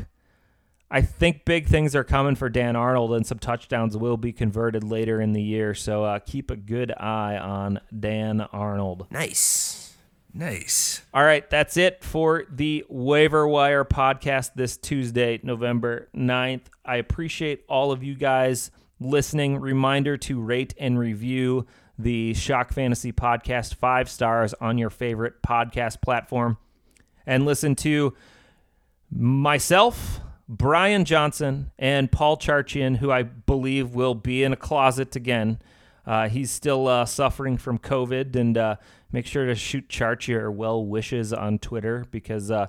I 0.90 1.02
think 1.02 1.44
big 1.44 1.66
things 1.66 1.94
are 1.94 2.04
coming 2.04 2.34
for 2.34 2.48
Dan 2.48 2.76
Arnold, 2.76 3.12
and 3.14 3.26
some 3.26 3.38
touchdowns 3.38 3.96
will 3.96 4.16
be 4.16 4.32
converted 4.32 4.84
later 4.84 5.20
in 5.20 5.32
the 5.32 5.42
year. 5.42 5.74
So 5.74 6.04
uh, 6.04 6.18
keep 6.18 6.50
a 6.50 6.56
good 6.56 6.92
eye 6.92 7.36
on 7.36 7.80
Dan 7.98 8.40
Arnold. 8.40 9.06
Nice. 9.10 9.94
Nice. 10.32 11.02
All 11.12 11.24
right, 11.24 11.48
that's 11.48 11.76
it 11.76 12.04
for 12.04 12.44
the 12.50 12.84
Waiver 12.88 13.48
Wire 13.48 13.84
podcast 13.84 14.52
this 14.54 14.76
Tuesday, 14.76 15.40
November 15.42 16.08
9th. 16.14 16.66
I 16.84 16.96
appreciate 16.96 17.64
all 17.68 17.92
of 17.92 18.02
you 18.02 18.14
guys 18.14 18.70
listening. 19.00 19.58
Reminder 19.58 20.16
to 20.18 20.40
rate 20.40 20.74
and 20.78 20.98
review 20.98 21.66
the 21.98 22.32
Shock 22.34 22.72
Fantasy 22.72 23.12
podcast 23.12 23.74
five 23.74 24.08
stars 24.08 24.54
on 24.60 24.78
your 24.78 24.90
favorite 24.90 25.42
podcast 25.42 26.00
platform 26.00 26.56
and 27.26 27.44
listen 27.44 27.74
to 27.76 28.14
myself, 29.10 30.20
Brian 30.48 31.04
Johnson, 31.04 31.70
and 31.78 32.10
Paul 32.10 32.36
Charchian, 32.36 32.96
who 32.98 33.10
I 33.10 33.22
believe 33.22 33.94
will 33.94 34.14
be 34.14 34.42
in 34.44 34.52
a 34.52 34.56
closet 34.56 35.16
again. 35.16 35.60
Uh, 36.06 36.28
he's 36.28 36.50
still 36.50 36.88
uh, 36.88 37.04
suffering 37.04 37.58
from 37.58 37.78
COVID, 37.78 38.34
and 38.34 38.56
uh, 38.56 38.76
make 39.12 39.26
sure 39.26 39.44
to 39.44 39.54
shoot 39.54 39.88
Charch 39.88 40.26
your 40.26 40.50
well 40.50 40.84
wishes 40.84 41.34
on 41.34 41.58
Twitter 41.58 42.06
because, 42.10 42.50
uh, 42.50 42.68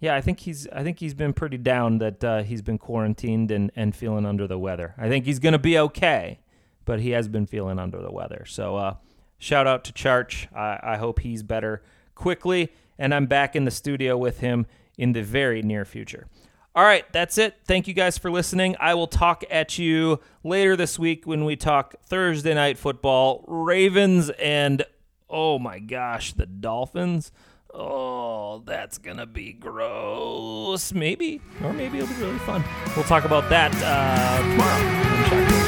yeah, 0.00 0.16
I 0.16 0.20
think 0.20 0.40
he's 0.40 0.66
I 0.68 0.82
think 0.82 0.98
he's 0.98 1.14
been 1.14 1.32
pretty 1.32 1.58
down 1.58 1.98
that 1.98 2.24
uh, 2.24 2.42
he's 2.42 2.60
been 2.60 2.78
quarantined 2.78 3.52
and, 3.52 3.70
and 3.76 3.94
feeling 3.94 4.26
under 4.26 4.48
the 4.48 4.58
weather. 4.58 4.94
I 4.98 5.08
think 5.08 5.26
he's 5.26 5.38
gonna 5.38 5.60
be 5.60 5.78
okay, 5.78 6.40
but 6.84 7.00
he 7.00 7.10
has 7.10 7.28
been 7.28 7.46
feeling 7.46 7.78
under 7.78 8.00
the 8.00 8.12
weather. 8.12 8.44
So 8.46 8.76
uh, 8.76 8.94
shout 9.38 9.66
out 9.66 9.84
to 9.84 9.92
Charch. 9.92 10.46
I, 10.54 10.94
I 10.94 10.96
hope 10.96 11.20
he's 11.20 11.42
better 11.42 11.82
quickly, 12.14 12.72
and 12.98 13.14
I'm 13.14 13.26
back 13.26 13.56
in 13.56 13.64
the 13.64 13.70
studio 13.70 14.16
with 14.16 14.40
him 14.40 14.66
in 14.98 15.12
the 15.12 15.22
very 15.22 15.62
near 15.62 15.84
future. 15.84 16.26
All 16.74 16.84
right, 16.84 17.04
that's 17.12 17.36
it. 17.36 17.56
Thank 17.66 17.86
you 17.86 17.92
guys 17.92 18.16
for 18.16 18.30
listening. 18.30 18.76
I 18.80 18.94
will 18.94 19.06
talk 19.06 19.44
at 19.50 19.78
you 19.78 20.20
later 20.42 20.74
this 20.74 20.98
week 20.98 21.26
when 21.26 21.44
we 21.44 21.54
talk 21.54 21.94
Thursday 22.06 22.54
night 22.54 22.78
football, 22.78 23.44
Ravens, 23.46 24.30
and 24.30 24.82
oh 25.28 25.58
my 25.58 25.78
gosh, 25.78 26.32
the 26.32 26.46
Dolphins. 26.46 27.30
Oh, 27.74 28.62
that's 28.64 28.96
gonna 28.96 29.26
be 29.26 29.52
gross. 29.52 30.94
Maybe, 30.94 31.42
or 31.62 31.74
maybe 31.74 31.98
it'll 31.98 32.14
be 32.14 32.22
really 32.22 32.38
fun. 32.38 32.64
We'll 32.96 33.04
talk 33.04 33.24
about 33.24 33.50
that 33.50 33.72
uh, 33.82 34.38
tomorrow. 34.38 35.61